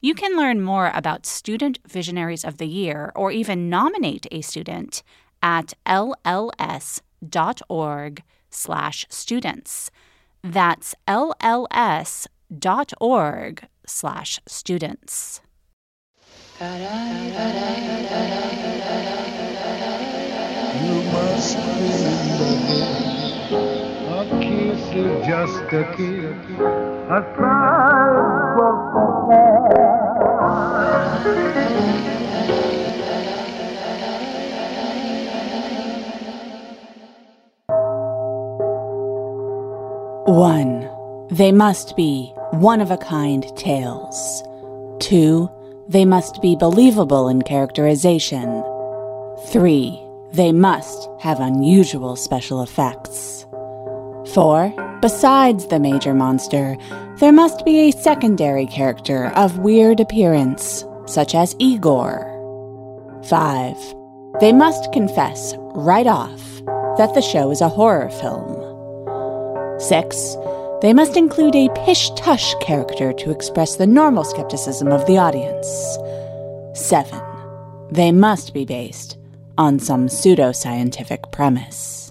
You 0.00 0.14
can 0.14 0.36
learn 0.36 0.62
more 0.62 0.92
about 0.94 1.26
Student 1.26 1.80
Visionaries 1.86 2.44
of 2.44 2.58
the 2.58 2.68
Year 2.68 3.10
or 3.16 3.32
even 3.32 3.68
nominate 3.68 4.28
a 4.30 4.42
student 4.42 5.02
at 5.42 5.74
lls.org 5.84 7.02
slash 8.48 9.06
students. 9.08 9.90
That's 10.44 10.94
lls.org 11.08 12.28
slash 13.86 14.40
students. 14.46 15.40
You 16.60 16.66
must 21.12 21.58
a 24.18 24.24
kiss 24.40 24.80
is 24.94 25.26
just 25.26 25.72
a 25.72 25.84
kiss, 25.96 26.58
a 27.08 27.22
One, 40.28 40.88
they 41.30 41.52
must 41.52 41.96
be 41.96 42.32
one 42.52 42.80
of 42.80 42.90
a 42.90 42.98
kind 42.98 43.44
tales. 43.56 44.42
Two, 45.00 45.50
they 45.88 46.04
must 46.04 46.42
be 46.42 46.54
believable 46.54 47.28
in 47.28 47.40
characterization. 47.42 48.62
Three, 49.46 49.98
they 50.32 50.52
must 50.52 51.08
have 51.20 51.40
unusual 51.40 52.14
special 52.14 52.62
effects. 52.62 53.46
Four, 54.34 54.72
besides 55.00 55.66
the 55.68 55.80
major 55.80 56.12
monster, 56.12 56.76
there 57.16 57.32
must 57.32 57.64
be 57.64 57.88
a 57.88 57.92
secondary 57.92 58.66
character 58.66 59.32
of 59.34 59.60
weird 59.60 59.98
appearance, 59.98 60.84
such 61.08 61.34
as 61.34 61.56
Igor. 61.58 62.34
Five, 63.28 63.76
they 64.40 64.52
must 64.52 64.92
confess 64.92 65.54
right 65.74 66.06
off 66.06 66.40
that 66.98 67.14
the 67.14 67.22
show 67.22 67.50
is 67.50 67.60
a 67.60 67.68
horror 67.68 68.10
film. 68.10 68.54
Six, 69.80 70.36
they 70.80 70.92
must 70.92 71.16
include 71.16 71.56
a 71.56 71.68
pish 71.84 72.10
tush 72.10 72.54
character 72.60 73.12
to 73.12 73.30
express 73.30 73.76
the 73.76 73.86
normal 73.86 74.24
skepticism 74.24 74.88
of 74.88 75.04
the 75.06 75.18
audience. 75.18 75.98
7. 76.74 77.20
They 77.90 78.12
must 78.12 78.54
be 78.54 78.64
based 78.64 79.16
on 79.56 79.78
some 79.80 80.08
pseudo 80.08 80.52
scientific 80.52 81.32
premise. 81.32 82.07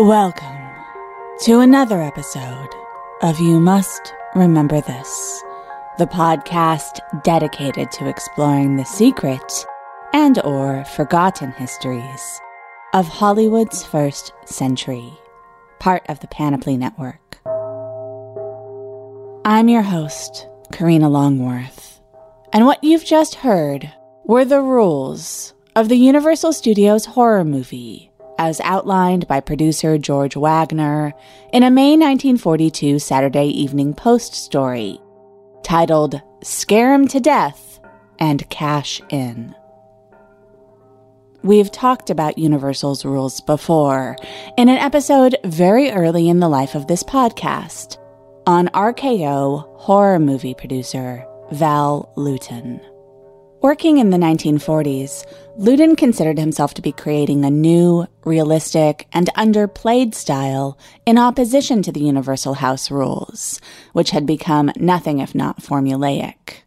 Welcome 0.00 0.56
to 1.42 1.58
another 1.58 2.00
episode 2.00 2.70
of 3.20 3.38
You 3.38 3.60
Must 3.60 4.14
Remember 4.34 4.80
This 4.80 5.42
the 5.98 6.06
podcast 6.06 7.00
dedicated 7.22 7.90
to 7.92 8.08
exploring 8.08 8.76
the 8.76 8.84
secret 8.86 9.66
and 10.14 10.42
or 10.42 10.86
forgotten 10.86 11.52
histories 11.52 12.40
of 12.94 13.08
Hollywood's 13.08 13.84
first 13.84 14.32
century, 14.46 15.12
part 15.80 16.02
of 16.08 16.20
the 16.20 16.28
Panoply 16.28 16.78
Network. 16.78 17.38
I'm 19.44 19.68
your 19.68 19.82
host, 19.82 20.48
Karina 20.72 21.10
Longworth, 21.10 22.00
and 22.54 22.64
what 22.64 22.82
you've 22.82 23.04
just 23.04 23.34
heard 23.34 23.92
were 24.24 24.46
the 24.46 24.62
rules 24.62 25.52
of 25.76 25.90
the 25.90 25.98
Universal 25.98 26.54
Studios 26.54 27.04
horror 27.04 27.44
movie 27.44 28.09
as 28.40 28.58
outlined 28.64 29.28
by 29.28 29.38
producer 29.38 29.98
George 29.98 30.34
Waggner 30.34 31.12
in 31.52 31.62
a 31.62 31.70
May 31.70 31.90
1942 31.90 32.98
Saturday 32.98 33.48
Evening 33.48 33.92
Post 33.92 34.32
story 34.32 34.98
titled 35.62 36.22
Scare 36.42 36.94
'em 36.94 37.06
to 37.08 37.20
Death 37.20 37.80
and 38.18 38.48
Cash 38.48 39.02
In. 39.10 39.54
We've 41.42 41.70
talked 41.70 42.08
about 42.08 42.38
Universal's 42.38 43.04
rules 43.04 43.42
before 43.42 44.16
in 44.56 44.70
an 44.70 44.78
episode 44.78 45.36
very 45.44 45.90
early 45.90 46.30
in 46.30 46.40
the 46.40 46.48
life 46.48 46.74
of 46.74 46.86
this 46.86 47.02
podcast 47.02 47.98
on 48.46 48.68
RKO 48.68 49.66
horror 49.76 50.18
movie 50.18 50.54
producer 50.54 51.26
Val 51.50 52.10
Lewton. 52.16 52.80
Working 53.62 53.98
in 53.98 54.08
the 54.08 54.16
1940s, 54.16 55.26
Lewton 55.58 55.94
considered 55.94 56.38
himself 56.38 56.72
to 56.74 56.82
be 56.82 56.92
creating 56.92 57.44
a 57.44 57.50
new, 57.50 58.06
realistic, 58.24 59.06
and 59.12 59.28
underplayed 59.36 60.14
style 60.14 60.78
in 61.04 61.18
opposition 61.18 61.82
to 61.82 61.92
the 61.92 62.00
Universal 62.00 62.54
House 62.54 62.90
rules, 62.90 63.60
which 63.92 64.12
had 64.12 64.24
become 64.24 64.72
nothing 64.76 65.18
if 65.18 65.34
not 65.34 65.60
formulaic. 65.60 66.62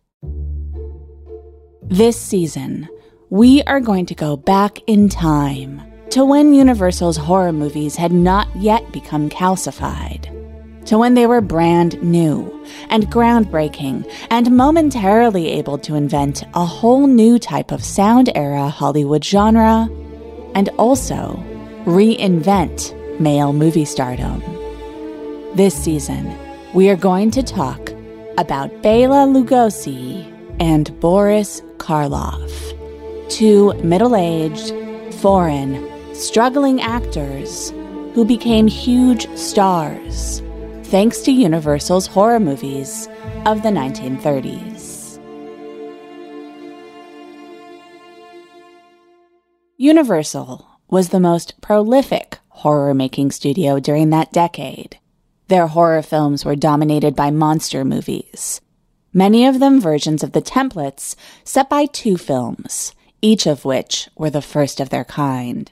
This 1.81 2.19
season, 2.19 2.87
we 3.31 3.63
are 3.63 3.79
going 3.79 4.05
to 4.05 4.13
go 4.13 4.37
back 4.37 4.77
in 4.85 5.09
time 5.09 5.81
to 6.11 6.23
when 6.23 6.53
Universal's 6.53 7.17
horror 7.17 7.51
movies 7.51 7.95
had 7.95 8.11
not 8.11 8.55
yet 8.55 8.91
become 8.91 9.31
calcified 9.31 10.42
to 10.85 10.97
when 10.97 11.13
they 11.13 11.27
were 11.27 11.41
brand 11.41 12.01
new 12.03 12.49
and 12.89 13.07
groundbreaking 13.11 14.09
and 14.29 14.51
momentarily 14.51 15.49
able 15.49 15.77
to 15.79 15.95
invent 15.95 16.43
a 16.53 16.65
whole 16.65 17.07
new 17.07 17.39
type 17.39 17.71
of 17.71 17.83
sound 17.83 18.29
era 18.35 18.69
Hollywood 18.69 19.23
genre 19.23 19.89
and 20.55 20.69
also 20.77 21.41
reinvent 21.85 22.93
male 23.19 23.53
movie 23.53 23.85
stardom. 23.85 24.41
This 25.55 25.75
season, 25.75 26.35
we 26.73 26.89
are 26.89 26.95
going 26.95 27.31
to 27.31 27.43
talk 27.43 27.91
about 28.37 28.81
Bela 28.81 29.27
Lugosi 29.27 30.29
and 30.59 30.99
Boris 30.99 31.61
Karloff, 31.77 32.51
two 33.29 33.73
middle 33.83 34.15
aged, 34.15 34.73
foreign, 35.15 35.89
struggling 36.15 36.81
actors 36.81 37.71
who 38.13 38.25
became 38.25 38.67
huge 38.67 39.27
stars 39.35 40.41
thanks 40.93 41.21
to 41.21 41.31
Universal's 41.31 42.05
horror 42.05 42.39
movies 42.39 43.07
of 43.47 43.63
the 43.63 43.69
1930s. 43.69 45.19
Universal 49.75 50.67
was 50.91 51.09
the 51.09 51.19
most 51.19 51.59
prolific 51.61 52.37
horror 52.49 52.93
making 52.93 53.31
studio 53.31 53.79
during 53.79 54.11
that 54.11 54.31
decade. 54.31 54.99
Their 55.47 55.65
horror 55.65 56.03
films 56.03 56.45
were 56.45 56.55
dominated 56.55 57.15
by 57.15 57.31
monster 57.31 57.83
movies, 57.83 58.61
many 59.11 59.47
of 59.47 59.59
them 59.59 59.81
versions 59.81 60.21
of 60.21 60.33
the 60.33 60.43
templates 60.43 61.15
set 61.43 61.71
by 61.71 61.87
two 61.87 62.17
films, 62.17 62.93
each 63.19 63.47
of 63.47 63.65
which 63.65 64.09
were 64.15 64.29
the 64.29 64.43
first 64.43 64.79
of 64.79 64.89
their 64.91 65.05
kind. 65.05 65.71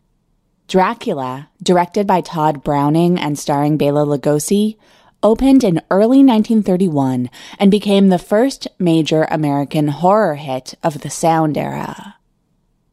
Dracula, 0.68 1.52
directed 1.62 2.08
by 2.08 2.22
Tod 2.22 2.64
Browning 2.64 3.20
and 3.20 3.38
starring 3.38 3.78
Bela 3.78 4.04
Lugosi, 4.04 4.78
opened 5.24 5.64
in 5.64 5.82
early 5.90 6.24
1931 6.24 7.30
and 7.60 7.72
became 7.72 8.10
the 8.10 8.18
first 8.18 8.68
major 8.80 9.28
American 9.30 9.90
horror 9.90 10.36
hit 10.36 10.76
of 10.84 11.02
the 11.02 11.10
sound 11.10 11.58
era. 11.58 12.16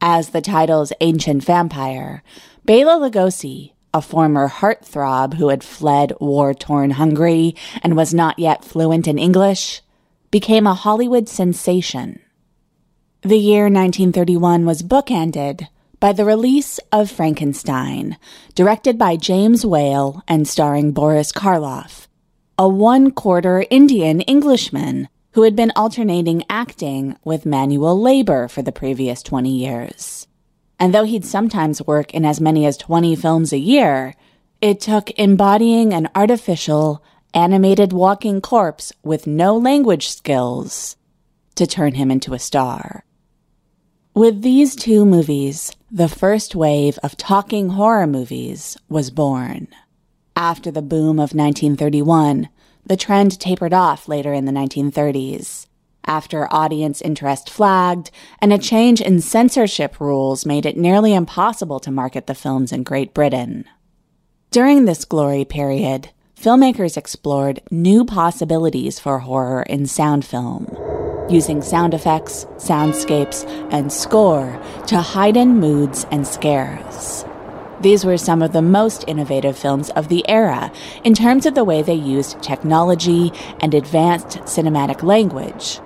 As 0.00 0.30
the 0.30 0.40
title's 0.40 0.92
ancient 1.00 1.44
vampire, 1.44 2.22
Bela 2.64 2.98
Lugosi, 2.98 3.72
a 3.94 4.02
former 4.02 4.48
heartthrob 4.48 5.34
who 5.34 5.48
had 5.48 5.64
fled 5.64 6.12
war 6.20 6.54
torn 6.54 6.90
Hungary 6.90 7.56
and 7.82 7.96
was 7.96 8.12
not 8.12 8.38
yet 8.38 8.64
fluent 8.64 9.08
in 9.08 9.18
English, 9.18 9.82
became 10.30 10.66
a 10.66 10.74
Hollywood 10.74 11.28
sensation. 11.28 12.20
The 13.22 13.38
year 13.38 13.64
1931 13.64 14.64
was 14.66 14.82
bookended 14.82 15.68
by 16.00 16.12
the 16.12 16.24
release 16.24 16.78
of 16.92 17.10
Frankenstein, 17.10 18.16
directed 18.54 18.98
by 18.98 19.16
James 19.16 19.66
Whale 19.66 20.22
and 20.28 20.46
starring 20.46 20.92
Boris 20.92 21.32
Karloff, 21.32 22.07
a 22.60 22.68
one 22.68 23.12
quarter 23.12 23.64
Indian 23.70 24.20
Englishman 24.22 25.08
who 25.34 25.42
had 25.42 25.54
been 25.54 25.70
alternating 25.76 26.42
acting 26.50 27.16
with 27.22 27.46
manual 27.46 28.00
labor 28.00 28.48
for 28.48 28.62
the 28.62 28.72
previous 28.72 29.22
20 29.22 29.48
years. 29.48 30.26
And 30.76 30.92
though 30.92 31.04
he'd 31.04 31.24
sometimes 31.24 31.86
work 31.86 32.12
in 32.12 32.24
as 32.24 32.40
many 32.40 32.66
as 32.66 32.76
20 32.76 33.14
films 33.14 33.52
a 33.52 33.58
year, 33.58 34.14
it 34.60 34.80
took 34.80 35.16
embodying 35.16 35.94
an 35.94 36.08
artificial, 36.16 37.00
animated 37.32 37.92
walking 37.92 38.40
corpse 38.40 38.92
with 39.04 39.28
no 39.28 39.56
language 39.56 40.08
skills 40.08 40.96
to 41.54 41.64
turn 41.64 41.94
him 41.94 42.10
into 42.10 42.34
a 42.34 42.40
star. 42.40 43.04
With 44.14 44.42
these 44.42 44.74
two 44.74 45.06
movies, 45.06 45.76
the 45.92 46.08
first 46.08 46.56
wave 46.56 46.98
of 47.04 47.16
talking 47.16 47.68
horror 47.68 48.08
movies 48.08 48.76
was 48.88 49.10
born. 49.10 49.68
After 50.38 50.70
the 50.70 50.82
boom 50.82 51.18
of 51.18 51.34
1931, 51.34 52.48
the 52.86 52.96
trend 52.96 53.40
tapered 53.40 53.74
off 53.74 54.06
later 54.06 54.32
in 54.32 54.44
the 54.44 54.52
1930s. 54.52 55.66
After 56.06 56.46
audience 56.54 57.02
interest 57.02 57.50
flagged 57.50 58.12
and 58.40 58.52
a 58.52 58.58
change 58.58 59.00
in 59.00 59.20
censorship 59.20 59.98
rules 59.98 60.46
made 60.46 60.64
it 60.64 60.76
nearly 60.76 61.12
impossible 61.12 61.80
to 61.80 61.90
market 61.90 62.28
the 62.28 62.36
films 62.36 62.70
in 62.70 62.84
Great 62.84 63.14
Britain. 63.14 63.64
During 64.52 64.84
this 64.84 65.04
glory 65.04 65.44
period, 65.44 66.10
filmmakers 66.40 66.96
explored 66.96 67.60
new 67.72 68.04
possibilities 68.04 69.00
for 69.00 69.18
horror 69.18 69.62
in 69.64 69.86
sound 69.86 70.24
film, 70.24 70.68
using 71.28 71.62
sound 71.62 71.94
effects, 71.94 72.44
soundscapes, 72.58 73.44
and 73.72 73.92
score 73.92 74.62
to 74.86 74.98
heighten 74.98 75.58
moods 75.58 76.06
and 76.12 76.24
scares. 76.24 77.24
These 77.80 78.04
were 78.04 78.18
some 78.18 78.42
of 78.42 78.52
the 78.52 78.62
most 78.62 79.04
innovative 79.06 79.56
films 79.56 79.90
of 79.90 80.08
the 80.08 80.28
era 80.28 80.72
in 81.04 81.14
terms 81.14 81.46
of 81.46 81.54
the 81.54 81.62
way 81.62 81.80
they 81.80 81.94
used 81.94 82.42
technology 82.42 83.32
and 83.60 83.72
advanced 83.72 84.38
cinematic 84.40 85.04
language. 85.04 85.80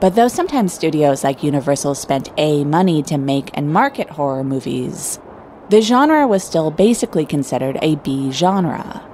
But 0.00 0.14
though 0.14 0.28
sometimes 0.28 0.74
studios 0.74 1.24
like 1.24 1.42
Universal 1.42 1.94
spent 1.94 2.30
A 2.36 2.64
money 2.64 3.02
to 3.04 3.16
make 3.16 3.50
and 3.54 3.72
market 3.72 4.10
horror 4.10 4.44
movies, 4.44 5.18
the 5.70 5.80
genre 5.80 6.26
was 6.26 6.44
still 6.44 6.70
basically 6.70 7.24
considered 7.24 7.78
a 7.80 7.96
B 7.96 8.30
genre. 8.30 9.04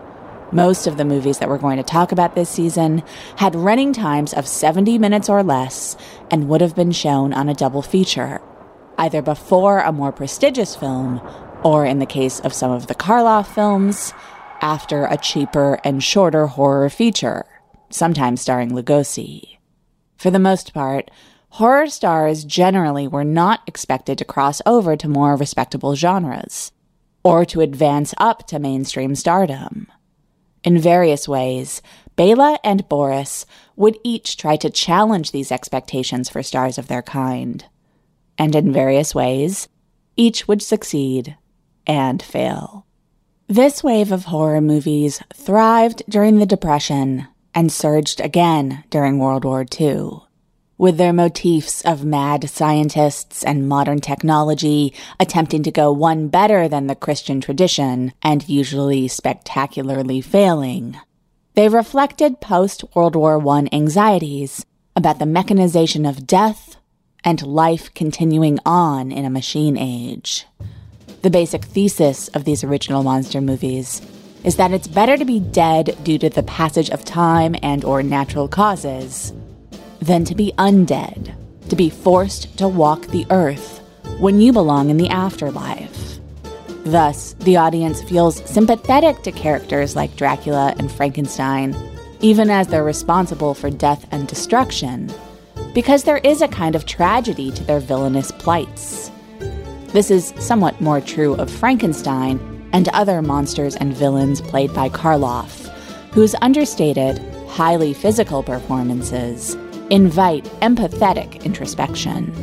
Most 0.50 0.86
of 0.86 0.96
the 0.96 1.04
movies 1.04 1.38
that 1.38 1.48
we're 1.48 1.58
going 1.58 1.78
to 1.78 1.82
talk 1.82 2.12
about 2.12 2.34
this 2.34 2.50
season 2.50 3.02
had 3.36 3.54
running 3.54 3.92
times 3.92 4.34
of 4.34 4.46
70 4.46 4.98
minutes 4.98 5.28
or 5.28 5.42
less 5.42 5.96
and 6.30 6.48
would 6.48 6.60
have 6.60 6.76
been 6.76 6.92
shown 6.92 7.32
on 7.32 7.48
a 7.48 7.54
double 7.54 7.82
feature, 7.82 8.40
either 8.98 9.22
before 9.22 9.80
a 9.80 9.90
more 9.90 10.12
prestigious 10.12 10.76
film 10.76 11.20
or 11.64 11.86
in 11.86 11.98
the 11.98 12.06
case 12.06 12.38
of 12.40 12.52
some 12.52 12.70
of 12.70 12.86
the 12.86 12.94
Karloff 12.94 13.52
films, 13.52 14.12
after 14.60 15.06
a 15.06 15.16
cheaper 15.16 15.80
and 15.82 16.04
shorter 16.04 16.46
horror 16.46 16.90
feature, 16.90 17.44
sometimes 17.90 18.40
starring 18.40 18.70
Lugosi. 18.70 19.58
For 20.16 20.30
the 20.30 20.38
most 20.38 20.74
part, 20.74 21.10
horror 21.50 21.88
stars 21.88 22.44
generally 22.44 23.08
were 23.08 23.24
not 23.24 23.62
expected 23.66 24.18
to 24.18 24.24
cross 24.24 24.60
over 24.66 24.94
to 24.96 25.08
more 25.08 25.36
respectable 25.36 25.96
genres, 25.96 26.70
or 27.22 27.44
to 27.46 27.62
advance 27.62 28.14
up 28.18 28.46
to 28.48 28.58
mainstream 28.58 29.14
stardom. 29.14 29.86
In 30.62 30.78
various 30.78 31.26
ways, 31.26 31.82
Bela 32.16 32.58
and 32.62 32.88
Boris 32.88 33.44
would 33.76 33.98
each 34.04 34.36
try 34.36 34.56
to 34.56 34.70
challenge 34.70 35.32
these 35.32 35.50
expectations 35.50 36.28
for 36.28 36.42
stars 36.42 36.78
of 36.78 36.88
their 36.88 37.02
kind. 37.02 37.64
And 38.38 38.54
in 38.54 38.72
various 38.72 39.14
ways, 39.14 39.68
each 40.16 40.46
would 40.46 40.62
succeed 40.62 41.36
and 41.86 42.22
fail. 42.22 42.86
This 43.46 43.84
wave 43.84 44.10
of 44.10 44.24
horror 44.24 44.60
movies 44.60 45.22
thrived 45.34 46.02
during 46.08 46.38
the 46.38 46.46
Depression 46.46 47.28
and 47.54 47.70
surged 47.70 48.20
again 48.20 48.84
during 48.90 49.18
World 49.18 49.44
War 49.44 49.64
II. 49.78 50.20
With 50.76 50.96
their 50.96 51.12
motifs 51.12 51.82
of 51.82 52.04
mad 52.04 52.50
scientists 52.50 53.44
and 53.44 53.68
modern 53.68 54.00
technology 54.00 54.92
attempting 55.20 55.62
to 55.62 55.70
go 55.70 55.92
one 55.92 56.28
better 56.28 56.66
than 56.68 56.88
the 56.88 56.96
Christian 56.96 57.40
tradition 57.40 58.12
and 58.22 58.48
usually 58.48 59.06
spectacularly 59.06 60.20
failing, 60.20 60.96
they 61.54 61.68
reflected 61.68 62.40
post 62.40 62.82
World 62.94 63.14
War 63.14 63.40
I 63.48 63.68
anxieties 63.72 64.66
about 64.96 65.20
the 65.20 65.26
mechanization 65.26 66.04
of 66.04 66.26
death 66.26 66.76
and 67.22 67.46
life 67.46 67.92
continuing 67.94 68.58
on 68.66 69.12
in 69.12 69.24
a 69.24 69.30
machine 69.30 69.76
age. 69.76 70.46
The 71.24 71.30
basic 71.30 71.64
thesis 71.64 72.28
of 72.34 72.44
these 72.44 72.64
original 72.64 73.02
monster 73.02 73.40
movies 73.40 74.02
is 74.44 74.56
that 74.56 74.72
it's 74.72 74.86
better 74.86 75.16
to 75.16 75.24
be 75.24 75.40
dead 75.40 75.96
due 76.04 76.18
to 76.18 76.28
the 76.28 76.42
passage 76.42 76.90
of 76.90 77.02
time 77.02 77.56
and 77.62 77.82
or 77.82 78.02
natural 78.02 78.46
causes 78.46 79.32
than 80.02 80.26
to 80.26 80.34
be 80.34 80.52
undead, 80.58 81.34
to 81.70 81.76
be 81.76 81.88
forced 81.88 82.58
to 82.58 82.68
walk 82.68 83.06
the 83.06 83.24
earth 83.30 83.80
when 84.18 84.38
you 84.38 84.52
belong 84.52 84.90
in 84.90 84.98
the 84.98 85.08
afterlife. 85.08 86.18
Thus, 86.84 87.32
the 87.40 87.56
audience 87.56 88.02
feels 88.02 88.44
sympathetic 88.44 89.22
to 89.22 89.32
characters 89.32 89.96
like 89.96 90.16
Dracula 90.16 90.74
and 90.78 90.92
Frankenstein, 90.92 91.74
even 92.20 92.50
as 92.50 92.68
they're 92.68 92.84
responsible 92.84 93.54
for 93.54 93.70
death 93.70 94.06
and 94.10 94.28
destruction, 94.28 95.10
because 95.72 96.04
there 96.04 96.18
is 96.18 96.42
a 96.42 96.48
kind 96.48 96.76
of 96.76 96.84
tragedy 96.84 97.50
to 97.52 97.64
their 97.64 97.80
villainous 97.80 98.30
plights. 98.30 99.10
This 99.94 100.10
is 100.10 100.34
somewhat 100.40 100.80
more 100.80 101.00
true 101.00 101.34
of 101.34 101.48
Frankenstein 101.48 102.40
and 102.72 102.88
other 102.88 103.22
monsters 103.22 103.76
and 103.76 103.94
villains 103.94 104.40
played 104.40 104.74
by 104.74 104.88
Karloff, 104.88 105.68
whose 106.12 106.34
understated, 106.42 107.20
highly 107.46 107.94
physical 107.94 108.42
performances 108.42 109.54
invite 109.90 110.42
empathetic 110.62 111.44
introspection. 111.44 112.34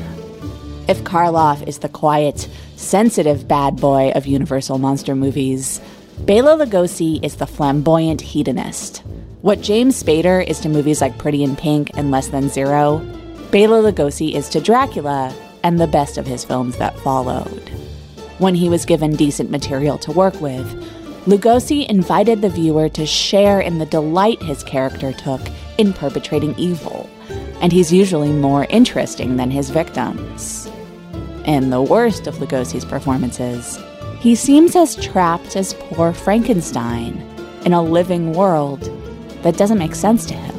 If 0.87 1.03
Karloff 1.03 1.67
is 1.67 1.79
the 1.79 1.89
quiet, 1.89 2.47
sensitive 2.77 3.49
bad 3.49 3.75
boy 3.75 4.11
of 4.15 4.25
Universal 4.25 4.77
monster 4.77 5.13
movies, 5.13 5.81
Bela 6.19 6.57
Lugosi 6.57 7.21
is 7.21 7.35
the 7.35 7.47
flamboyant 7.47 8.21
hedonist. 8.21 9.03
What 9.41 9.59
James 9.59 10.01
Spader 10.01 10.41
is 10.47 10.61
to 10.61 10.69
movies 10.69 11.01
like 11.01 11.17
Pretty 11.17 11.43
in 11.43 11.57
Pink 11.57 11.91
and 11.95 12.11
Less 12.11 12.29
Than 12.29 12.47
Zero, 12.47 12.99
Bela 13.51 13.91
Lugosi 13.91 14.35
is 14.35 14.47
to 14.47 14.61
Dracula 14.61 15.35
and 15.63 15.79
the 15.79 15.87
best 15.87 16.17
of 16.17 16.27
his 16.27 16.43
films 16.43 16.77
that 16.77 16.99
followed. 16.99 17.69
When 18.37 18.55
he 18.55 18.69
was 18.69 18.85
given 18.85 19.15
decent 19.15 19.51
material 19.51 19.97
to 19.99 20.11
work 20.11 20.39
with, 20.41 20.65
Lugosi 21.25 21.85
invited 21.87 22.41
the 22.41 22.49
viewer 22.49 22.89
to 22.89 23.05
share 23.05 23.59
in 23.59 23.77
the 23.77 23.85
delight 23.85 24.41
his 24.41 24.63
character 24.63 25.13
took 25.13 25.41
in 25.77 25.93
perpetrating 25.93 26.55
evil, 26.57 27.07
and 27.61 27.71
he's 27.71 27.93
usually 27.93 28.31
more 28.31 28.65
interesting 28.71 29.37
than 29.37 29.51
his 29.51 29.69
victims. 29.69 30.67
In 31.45 31.69
the 31.69 31.81
worst 31.81 32.25
of 32.25 32.37
Lugosi's 32.37 32.85
performances, 32.85 33.77
he 34.19 34.33
seems 34.33 34.75
as 34.75 34.95
trapped 34.95 35.55
as 35.55 35.75
poor 35.75 36.11
Frankenstein 36.11 37.17
in 37.65 37.73
a 37.73 37.83
living 37.83 38.33
world 38.33 38.81
that 39.43 39.57
doesn't 39.57 39.77
make 39.77 39.95
sense 39.95 40.25
to 40.25 40.33
him. 40.33 40.50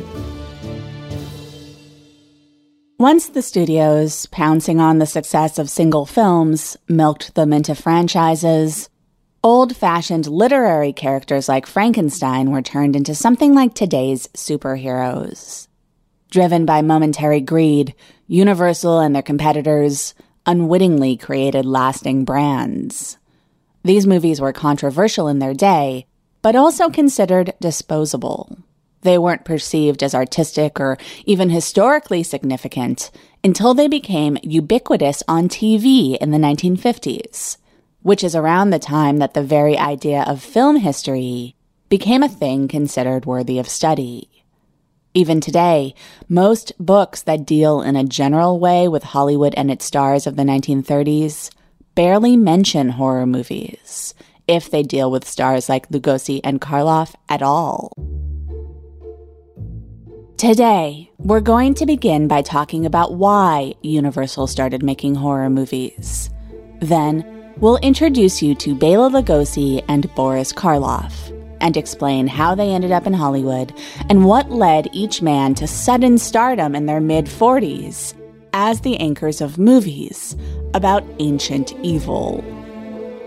Once 3.02 3.30
the 3.30 3.42
studios, 3.42 4.26
pouncing 4.26 4.78
on 4.78 4.98
the 4.98 5.06
success 5.06 5.58
of 5.58 5.68
single 5.68 6.06
films, 6.06 6.76
milked 6.88 7.34
them 7.34 7.52
into 7.52 7.74
franchises, 7.74 8.88
old 9.42 9.76
fashioned 9.76 10.28
literary 10.28 10.92
characters 10.92 11.48
like 11.48 11.66
Frankenstein 11.66 12.52
were 12.52 12.62
turned 12.62 12.94
into 12.94 13.12
something 13.12 13.56
like 13.56 13.74
today's 13.74 14.28
superheroes. 14.34 15.66
Driven 16.30 16.64
by 16.64 16.80
momentary 16.80 17.40
greed, 17.40 17.92
Universal 18.28 19.00
and 19.00 19.16
their 19.16 19.20
competitors 19.20 20.14
unwittingly 20.46 21.16
created 21.16 21.66
lasting 21.66 22.24
brands. 22.24 23.18
These 23.82 24.06
movies 24.06 24.40
were 24.40 24.52
controversial 24.52 25.26
in 25.26 25.40
their 25.40 25.54
day, 25.54 26.06
but 26.40 26.54
also 26.54 26.88
considered 26.88 27.52
disposable. 27.60 28.58
They 29.02 29.18
weren't 29.18 29.44
perceived 29.44 30.02
as 30.02 30.14
artistic 30.14 30.80
or 30.80 30.96
even 31.26 31.50
historically 31.50 32.22
significant 32.22 33.10
until 33.44 33.74
they 33.74 33.88
became 33.88 34.38
ubiquitous 34.42 35.22
on 35.28 35.48
TV 35.48 36.16
in 36.16 36.30
the 36.30 36.38
1950s, 36.38 37.56
which 38.02 38.22
is 38.24 38.36
around 38.36 38.70
the 38.70 38.78
time 38.78 39.18
that 39.18 39.34
the 39.34 39.42
very 39.42 39.76
idea 39.76 40.22
of 40.22 40.42
film 40.42 40.76
history 40.76 41.56
became 41.88 42.22
a 42.22 42.28
thing 42.28 42.68
considered 42.68 43.26
worthy 43.26 43.58
of 43.58 43.68
study. 43.68 44.28
Even 45.14 45.40
today, 45.40 45.94
most 46.28 46.72
books 46.78 47.22
that 47.22 47.44
deal 47.44 47.82
in 47.82 47.96
a 47.96 48.04
general 48.04 48.58
way 48.58 48.88
with 48.88 49.02
Hollywood 49.02 49.52
and 49.56 49.70
its 49.70 49.84
stars 49.84 50.26
of 50.26 50.36
the 50.36 50.42
1930s 50.42 51.50
barely 51.94 52.36
mention 52.36 52.90
horror 52.90 53.26
movies, 53.26 54.14
if 54.48 54.70
they 54.70 54.82
deal 54.82 55.10
with 55.10 55.28
stars 55.28 55.68
like 55.68 55.88
Lugosi 55.90 56.40
and 56.42 56.60
Karloff 56.60 57.14
at 57.28 57.42
all. 57.42 57.92
Today, 60.42 61.08
we're 61.18 61.40
going 61.40 61.72
to 61.74 61.86
begin 61.86 62.26
by 62.26 62.42
talking 62.42 62.84
about 62.84 63.14
why 63.14 63.74
Universal 63.82 64.48
started 64.48 64.82
making 64.82 65.14
horror 65.14 65.48
movies. 65.48 66.30
Then, 66.80 67.54
we'll 67.58 67.76
introduce 67.76 68.42
you 68.42 68.56
to 68.56 68.74
Bela 68.74 69.08
Lugosi 69.08 69.84
and 69.86 70.12
Boris 70.16 70.52
Karloff 70.52 71.30
and 71.60 71.76
explain 71.76 72.26
how 72.26 72.56
they 72.56 72.70
ended 72.70 72.90
up 72.90 73.06
in 73.06 73.12
Hollywood 73.12 73.72
and 74.08 74.24
what 74.24 74.50
led 74.50 74.88
each 74.92 75.22
man 75.22 75.54
to 75.54 75.68
sudden 75.68 76.18
stardom 76.18 76.74
in 76.74 76.86
their 76.86 77.00
mid 77.00 77.26
40s 77.26 78.12
as 78.52 78.80
the 78.80 78.96
anchors 78.96 79.40
of 79.40 79.58
movies 79.58 80.36
about 80.74 81.04
ancient 81.20 81.72
evil. 81.84 82.44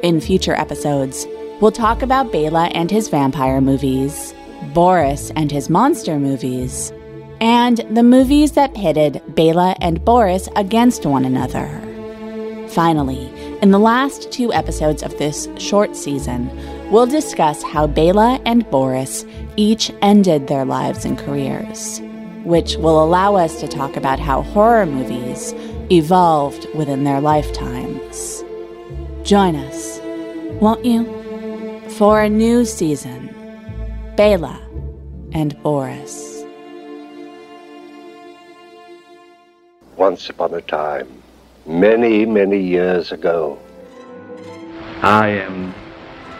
In 0.04 0.20
future 0.20 0.56
episodes, 0.56 1.26
we'll 1.62 1.72
talk 1.72 2.02
about 2.02 2.34
Bela 2.34 2.66
and 2.74 2.92
his 2.92 3.08
vampire 3.08 3.62
movies, 3.62 4.34
Boris 4.74 5.32
and 5.38 5.50
his 5.50 5.70
monster 5.70 6.20
movies, 6.20 6.92
and 7.42 7.78
the 7.92 8.04
movies 8.04 8.54
that 8.54 8.74
pitted 8.74 9.22
Bela 9.36 9.76
and 9.82 10.04
Boris 10.04 10.48
against 10.56 11.06
one 11.06 11.26
another. 11.26 11.68
Finally, 12.70 13.32
in 13.62 13.72
the 13.72 13.80
last 13.80 14.32
two 14.32 14.52
episodes 14.54 15.02
of 15.02 15.18
this 15.18 15.48
short 15.58 15.96
season, 15.96 16.50
we'll 16.92 17.06
discuss 17.06 17.64
how 17.64 17.88
Bela 17.88 18.40
and 18.46 18.70
Boris 18.70 19.26
each 19.56 19.92
ended 20.02 20.48
their 20.48 20.66
lives 20.66 21.06
and 21.06 21.18
careers, 21.18 22.02
which 22.44 22.76
will 22.76 23.04
allow 23.04 23.36
us 23.36 23.60
to 23.60 23.68
talk 23.68 23.96
about 23.96 24.20
how 24.20 24.42
horror 24.42 24.86
movies 24.86 25.54
evolved 25.92 26.68
within 26.76 27.04
their 27.04 27.22
lifetimes. 27.22 28.44
Join 29.24 29.56
us, 29.56 30.00
won't 30.62 30.84
you, 30.84 31.06
for 31.92 32.22
a 32.22 32.30
new 32.30 32.66
season 32.66 33.34
Bela 34.16 34.62
and 35.34 35.62
Boris. 35.64 36.35
Once 39.98 40.30
upon 40.30 40.54
a 40.54 40.62
time, 40.62 41.08
many, 41.66 42.26
many 42.26 42.60
years 42.60 43.14
ago, 43.14 43.58
I 45.02 45.30
am 45.30 45.74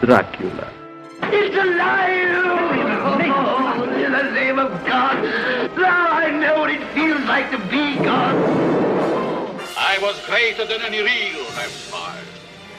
Dracula. 0.02 0.70
It's 1.22 1.56
alive! 1.56 2.26
in 3.96 4.12
the 4.12 4.30
name 4.32 4.58
of 4.58 4.70
God! 4.86 5.22
Now 5.74 6.08
I 6.10 6.30
know 6.30 6.60
what 6.60 6.70
it 6.70 6.86
feels 6.92 7.22
like 7.24 7.50
to 7.50 7.58
be 7.70 7.96
God! 8.04 8.34
I 9.78 9.98
was 10.02 10.20
greater 10.26 10.66
than 10.66 10.82
any 10.82 10.98
real 10.98 11.44
vampire. 11.52 12.22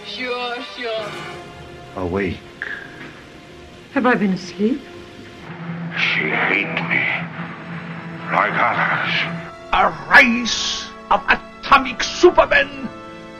Sure, 0.05 0.55
sure. 0.75 1.11
Awake. 1.95 2.37
Have 3.93 4.05
I 4.05 4.13
been 4.13 4.33
asleep? 4.33 4.79
She 5.97 6.29
hates 6.29 6.81
me. 6.81 7.03
Like 8.31 8.53
others. 8.53 9.46
A 9.73 9.89
race 10.09 10.87
of 11.11 11.23
atomic 11.27 12.03
supermen 12.03 12.87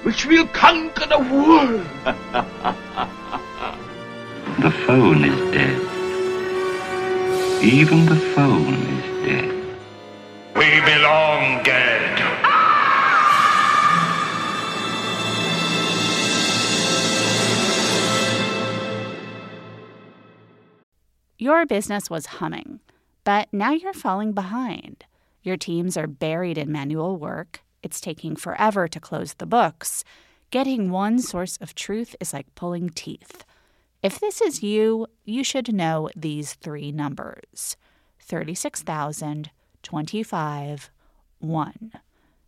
which 0.03 0.25
will 0.25 0.47
conquer 0.47 1.05
the 1.05 1.19
world. 1.19 1.85
the 4.61 4.71
phone 4.85 5.23
is 5.23 5.51
dead. 5.51 5.81
Even 7.63 8.05
the 8.05 8.15
phone 8.15 8.73
is 8.75 9.25
dead. 9.25 9.51
We 10.55 10.81
belong 10.81 11.63
dead. 11.63 11.97
Your 21.39 21.65
business 21.65 22.09
was 22.09 22.25
humming, 22.25 22.79
but 23.23 23.47
now 23.51 23.71
you're 23.71 23.93
falling 23.93 24.31
behind. 24.31 25.05
Your 25.47 25.55
teams 25.55 25.95
are 25.95 26.07
buried 26.07 26.57
in 26.57 26.73
manual 26.73 27.15
work. 27.15 27.61
It's 27.81 28.01
taking 28.01 28.35
forever 28.35 28.89
to 28.89 28.99
close 28.99 29.35
the 29.35 29.45
books. 29.45 30.03
Getting 30.51 30.91
one 30.91 31.19
source 31.19 31.55
of 31.61 31.73
truth 31.73 32.17
is 32.19 32.33
like 32.33 32.53
pulling 32.53 32.89
teeth. 32.89 33.45
If 34.03 34.19
this 34.19 34.41
is 34.41 34.61
you, 34.61 35.07
you 35.23 35.45
should 35.45 35.73
know 35.73 36.09
these 36.17 36.55
three 36.55 36.91
numbers 36.91 37.77
36,000, 38.19 39.51
25, 39.83 40.91
1. 41.39 41.91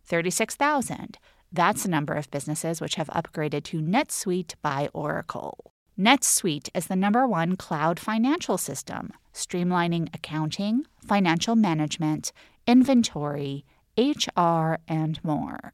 36,000. 0.04 1.18
That's 1.50 1.84
the 1.84 1.88
number 1.88 2.12
of 2.12 2.30
businesses 2.30 2.82
which 2.82 2.96
have 2.96 3.08
upgraded 3.08 3.62
to 3.64 3.80
NetSuite 3.80 4.56
by 4.60 4.90
Oracle. 4.92 5.72
NetSuite 5.98 6.68
is 6.74 6.88
the 6.88 6.96
number 6.96 7.26
one 7.26 7.56
cloud 7.56 7.98
financial 7.98 8.58
system, 8.58 9.14
streamlining 9.32 10.14
accounting, 10.14 10.84
financial 11.02 11.56
management, 11.56 12.32
inventory, 12.70 13.64
HR, 13.98 14.76
and 14.86 15.18
more. 15.24 15.72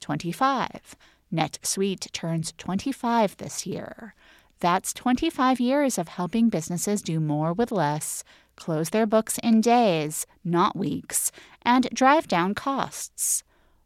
25. 0.00 0.94
NetSuite 1.32 2.12
turns 2.12 2.52
25 2.58 3.38
this 3.38 3.66
year. 3.66 4.14
That's 4.60 4.92
25 4.92 5.58
years 5.58 5.96
of 5.96 6.08
helping 6.08 6.50
businesses 6.50 7.00
do 7.00 7.18
more 7.18 7.54
with 7.54 7.72
less, 7.72 8.24
close 8.56 8.90
their 8.90 9.06
books 9.06 9.38
in 9.42 9.62
days, 9.62 10.26
not 10.44 10.76
weeks, 10.76 11.32
and 11.62 11.88
drive 11.94 12.28
down 12.28 12.54
costs. 12.54 13.42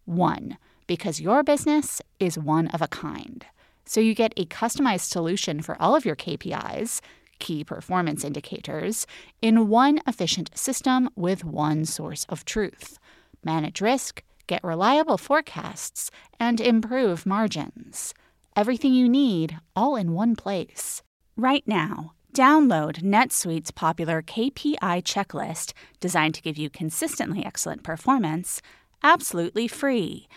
1. 0.06 0.58
Because 0.88 1.20
your 1.20 1.44
business 1.44 2.02
is 2.18 2.36
one 2.36 2.66
of 2.68 2.82
a 2.82 2.88
kind 2.88 3.46
so 3.84 4.00
you 4.00 4.14
get 4.14 4.32
a 4.36 4.46
customized 4.46 5.10
solution 5.10 5.60
for 5.60 5.80
all 5.80 5.94
of 5.94 6.04
your 6.04 6.16
KPIs, 6.16 7.00
key 7.42 7.64
performance 7.64 8.24
indicators, 8.24 9.06
in 9.42 9.68
one 9.68 10.00
efficient 10.06 10.48
system 10.54 11.10
with 11.16 11.44
one 11.44 11.84
source 11.84 12.24
of 12.28 12.44
truth. 12.44 12.98
Manage 13.44 13.80
risk, 13.80 14.22
get 14.46 14.62
reliable 14.62 15.18
forecasts, 15.18 16.10
and 16.38 16.60
improve 16.60 17.26
margins. 17.26 18.14
Everything 18.54 18.94
you 18.94 19.08
need 19.08 19.58
all 19.74 19.96
in 19.96 20.12
one 20.12 20.36
place. 20.36 21.02
Right 21.36 21.66
now, 21.66 22.12
download 22.32 23.02
NetSuite's 23.02 23.72
popular 23.72 24.22
KPI 24.22 25.02
checklist 25.02 25.72
designed 25.98 26.36
to 26.36 26.42
give 26.42 26.56
you 26.56 26.70
consistently 26.70 27.44
excellent 27.44 27.82
performance 27.82 28.62
absolutely 29.02 29.66
free 29.66 30.28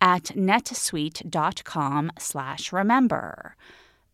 at 0.00 0.24
netsuite.com 0.24 2.10
slash 2.18 2.72
remember. 2.72 3.54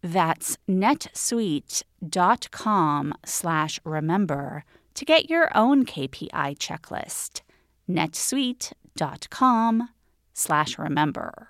That's 0.03 0.57
netsuite.com 0.69 3.15
slash 3.25 3.81
remember 3.85 4.65
to 4.95 5.05
get 5.05 5.31
your 5.31 5.57
own 5.57 5.85
KPI 5.85 6.59
checklist. 6.59 7.43
netsuite.com 7.89 9.89
slash 10.33 10.77
remember. 10.79 11.49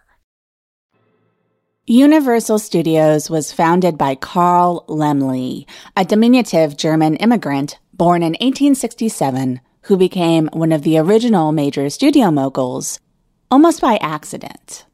Universal 1.86 2.58
Studios 2.60 3.30
was 3.30 3.52
founded 3.52 3.98
by 3.98 4.14
Carl 4.14 4.84
Laemmle, 4.88 5.66
a 5.96 6.04
diminutive 6.04 6.76
German 6.76 7.16
immigrant 7.16 7.78
born 7.92 8.22
in 8.22 8.34
1867 8.34 9.60
who 9.82 9.96
became 9.96 10.48
one 10.52 10.72
of 10.72 10.82
the 10.82 10.98
original 10.98 11.52
major 11.52 11.88
studio 11.90 12.30
moguls 12.30 13.00
almost 13.50 13.80
by 13.80 13.98
accident. 14.00 14.84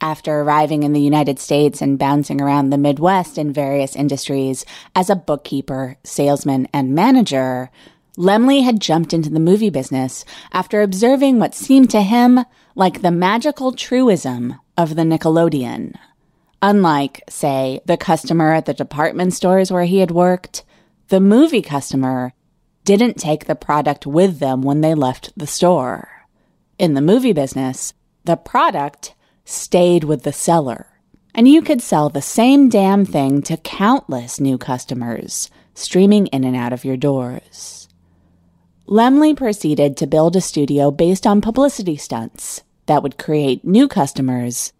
After 0.00 0.40
arriving 0.40 0.82
in 0.82 0.92
the 0.92 1.00
United 1.00 1.38
States 1.38 1.80
and 1.80 1.98
bouncing 1.98 2.40
around 2.40 2.70
the 2.70 2.78
Midwest 2.78 3.38
in 3.38 3.52
various 3.52 3.96
industries 3.96 4.64
as 4.94 5.08
a 5.08 5.16
bookkeeper, 5.16 5.96
salesman, 6.04 6.68
and 6.72 6.94
manager, 6.94 7.70
Laemmle 8.18 8.62
had 8.62 8.80
jumped 8.80 9.12
into 9.12 9.30
the 9.30 9.40
movie 9.40 9.70
business 9.70 10.24
after 10.52 10.82
observing 10.82 11.38
what 11.38 11.54
seemed 11.54 11.90
to 11.90 12.02
him 12.02 12.40
like 12.74 13.00
the 13.00 13.10
magical 13.10 13.72
truism 13.72 14.56
of 14.76 14.96
the 14.96 15.02
Nickelodeon. 15.02 15.94
Unlike, 16.62 17.22
say, 17.28 17.80
the 17.86 17.96
customer 17.96 18.52
at 18.52 18.66
the 18.66 18.74
department 18.74 19.32
stores 19.34 19.70
where 19.70 19.84
he 19.84 19.98
had 19.98 20.10
worked, 20.10 20.64
the 21.08 21.20
movie 21.20 21.62
customer 21.62 22.32
didn't 22.84 23.18
take 23.18 23.46
the 23.46 23.54
product 23.54 24.06
with 24.06 24.38
them 24.38 24.62
when 24.62 24.80
they 24.80 24.94
left 24.94 25.32
the 25.36 25.46
store. 25.46 26.26
In 26.78 26.94
the 26.94 27.00
movie 27.00 27.32
business, 27.32 27.94
the 28.24 28.36
product 28.36 29.14
stayed 29.46 30.04
with 30.04 30.24
the 30.24 30.32
seller. 30.32 30.86
And 31.34 31.48
you 31.48 31.62
could 31.62 31.80
sell 31.80 32.10
the 32.10 32.20
same 32.20 32.68
damn 32.68 33.06
thing 33.06 33.40
to 33.42 33.56
countless 33.56 34.38
new 34.38 34.58
customers 34.58 35.50
streaming 35.74 36.26
in 36.26 36.44
and 36.44 36.56
out 36.56 36.72
of 36.74 36.84
your 36.84 36.96
doors. 36.96 37.88
Laemmle 38.86 39.36
proceeded 39.36 39.96
to 39.96 40.06
build 40.06 40.36
a 40.36 40.40
studio 40.40 40.90
based 40.90 41.26
on 41.26 41.40
publicity 41.40 41.96
stunts 41.96 42.62
that 42.86 43.02
would 43.02 43.18
create 43.18 43.64
new 43.64 43.88
customers 43.88 44.72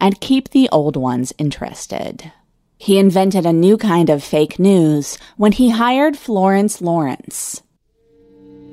and 0.00 0.20
keep 0.20 0.48
the 0.50 0.68
old 0.70 0.96
ones 0.96 1.32
interested. 1.38 2.32
He 2.78 2.98
invented 2.98 3.46
a 3.46 3.52
new 3.52 3.76
kind 3.76 4.10
of 4.10 4.24
fake 4.24 4.58
news 4.58 5.18
when 5.36 5.52
he 5.52 5.70
hired 5.70 6.16
Florence 6.16 6.80
Lawrence, 6.80 7.62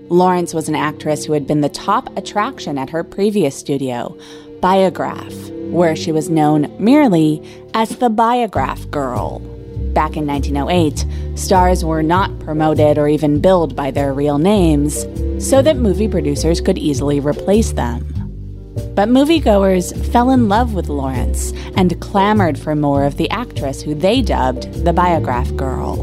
Lawrence 0.09 0.55
was 0.55 0.67
an 0.67 0.75
actress 0.75 1.23
who 1.23 1.33
had 1.33 1.45
been 1.45 1.61
the 1.61 1.69
top 1.69 2.15
attraction 2.17 2.79
at 2.79 2.89
her 2.89 3.03
previous 3.03 3.55
studio, 3.55 4.17
Biograph, 4.61 5.33
where 5.71 5.95
she 5.95 6.11
was 6.11 6.29
known 6.29 6.75
merely 6.79 7.41
as 7.73 7.97
the 7.97 8.09
Biograph 8.09 8.89
Girl. 8.91 9.39
Back 9.93 10.17
in 10.17 10.27
1908, 10.27 11.37
stars 11.37 11.83
were 11.83 12.03
not 12.03 12.37
promoted 12.39 12.97
or 12.97 13.07
even 13.07 13.41
billed 13.41 13.75
by 13.75 13.91
their 13.91 14.13
real 14.13 14.37
names. 14.37 15.05
so 15.39 15.61
that 15.61 15.77
movie 15.77 16.09
producers 16.09 16.59
could 16.59 16.77
easily 16.77 17.21
replace 17.21 17.71
them. 17.71 18.05
But 18.93 19.07
moviegoers 19.07 19.95
fell 20.11 20.31
in 20.31 20.49
love 20.49 20.73
with 20.73 20.89
Lawrence 20.89 21.53
and 21.77 21.99
clamored 22.01 22.59
for 22.59 22.75
more 22.75 23.05
of 23.05 23.15
the 23.15 23.29
actress 23.29 23.81
who 23.81 23.95
they 23.95 24.21
dubbed 24.21 24.83
the 24.83 24.91
Biograph 24.91 25.55
Girl. 25.55 25.95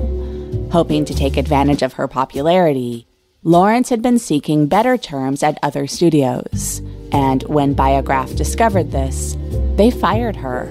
Hoping 0.72 1.04
to 1.04 1.14
take 1.14 1.36
advantage 1.36 1.82
of 1.82 1.92
her 1.94 2.08
popularity, 2.08 3.06
Lawrence 3.42 3.90
had 3.90 4.00
been 4.00 4.18
seeking 4.18 4.66
better 4.66 4.96
terms 4.96 5.42
at 5.42 5.58
other 5.62 5.86
studios, 5.86 6.80
and 7.12 7.42
when 7.44 7.74
Biograph 7.74 8.34
discovered 8.34 8.90
this, 8.90 9.36
they 9.76 9.90
fired 9.90 10.36
her. 10.36 10.70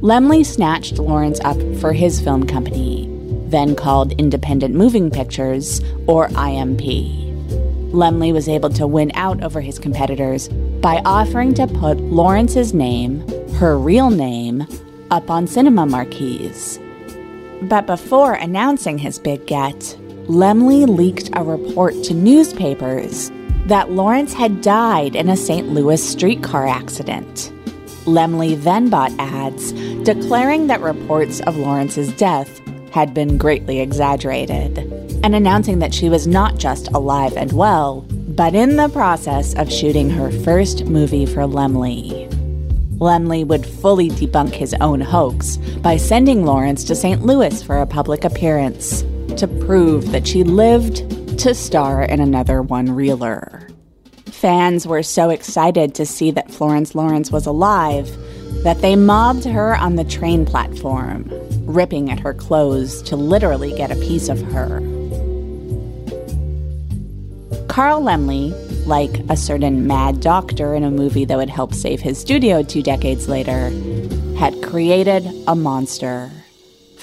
Laemmle 0.00 0.44
snatched 0.44 0.98
Lawrence 0.98 1.40
up 1.40 1.56
for 1.80 1.92
his 1.92 2.20
film 2.20 2.46
company, 2.46 3.08
then 3.46 3.74
called 3.74 4.12
Independent 4.12 4.74
Moving 4.74 5.10
Pictures, 5.10 5.80
or 6.06 6.28
IMP. 6.28 6.82
Laemmle 7.92 8.32
was 8.32 8.48
able 8.48 8.70
to 8.70 8.86
win 8.86 9.12
out 9.14 9.42
over 9.42 9.60
his 9.60 9.78
competitors 9.78 10.48
by 10.80 11.00
offering 11.04 11.54
to 11.54 11.66
put 11.66 11.98
Lawrence's 11.98 12.74
name, 12.74 13.26
her 13.54 13.78
real 13.78 14.10
name, 14.10 14.66
up 15.10 15.30
on 15.30 15.46
cinema 15.46 15.86
marquees. 15.86 16.78
But 17.62 17.86
before 17.86 18.34
announcing 18.34 18.98
his 18.98 19.18
big 19.18 19.46
get, 19.46 19.78
Laemmle 20.26 20.88
leaked 20.88 21.30
a 21.34 21.42
report 21.42 21.94
to 22.04 22.14
newspapers 22.14 23.30
that 23.66 23.90
Lawrence 23.90 24.32
had 24.32 24.60
died 24.60 25.16
in 25.16 25.28
a 25.28 25.36
St. 25.36 25.68
Louis 25.68 26.02
streetcar 26.02 26.66
accident. 26.66 27.50
Laemmle 28.04 28.62
then 28.62 28.90
bought 28.90 29.12
ads 29.18 29.72
declaring 30.04 30.66
that 30.66 30.82
reports 30.82 31.40
of 31.40 31.56
Lawrence's 31.56 32.12
death 32.12 32.60
had 32.90 33.14
been 33.14 33.38
greatly 33.38 33.80
exaggerated, 33.80 34.78
and 35.24 35.34
announcing 35.34 35.78
that 35.78 35.94
she 35.94 36.08
was 36.08 36.26
not 36.26 36.58
just 36.58 36.88
alive 36.88 37.32
and 37.36 37.52
well, 37.52 38.02
but 38.10 38.54
in 38.54 38.76
the 38.76 38.88
process 38.90 39.54
of 39.54 39.72
shooting 39.72 40.10
her 40.10 40.30
first 40.30 40.84
movie 40.84 41.26
for 41.26 41.42
Laemmle. 41.42 42.28
Laemmle 42.98 43.46
would 43.46 43.66
fully 43.66 44.10
debunk 44.10 44.52
his 44.52 44.74
own 44.80 45.00
hoax 45.00 45.56
by 45.82 45.96
sending 45.96 46.44
Lawrence 46.44 46.84
to 46.84 46.94
St. 46.94 47.22
Louis 47.24 47.62
for 47.62 47.78
a 47.78 47.86
public 47.86 48.24
appearance 48.24 49.02
to 49.36 49.48
prove 49.66 50.12
that 50.12 50.26
she 50.26 50.44
lived 50.44 51.02
to 51.38 51.54
star 51.54 52.02
in 52.02 52.20
another 52.20 52.62
one 52.62 52.94
reeler. 52.94 53.68
Fans 54.26 54.86
were 54.86 55.02
so 55.02 55.30
excited 55.30 55.94
to 55.94 56.06
see 56.06 56.30
that 56.30 56.50
Florence 56.50 56.94
Lawrence 56.94 57.30
was 57.30 57.46
alive 57.46 58.10
that 58.62 58.80
they 58.80 58.96
mobbed 58.96 59.44
her 59.44 59.76
on 59.76 59.96
the 59.96 60.04
train 60.04 60.46
platform, 60.46 61.28
ripping 61.66 62.10
at 62.10 62.20
her 62.20 62.32
clothes 62.32 63.02
to 63.02 63.16
literally 63.16 63.74
get 63.74 63.90
a 63.90 63.96
piece 63.96 64.28
of 64.28 64.40
her. 64.40 64.80
Carl 67.68 68.02
Laemmle, 68.02 68.54
like 68.86 69.10
a 69.28 69.36
certain 69.36 69.86
mad 69.86 70.20
doctor 70.20 70.74
in 70.74 70.84
a 70.84 70.90
movie 70.90 71.24
that 71.24 71.36
would 71.36 71.50
help 71.50 71.74
save 71.74 72.00
his 72.00 72.18
studio 72.18 72.62
two 72.62 72.82
decades 72.82 73.28
later, 73.28 73.70
had 74.38 74.62
created 74.62 75.26
a 75.46 75.54
monster. 75.56 76.30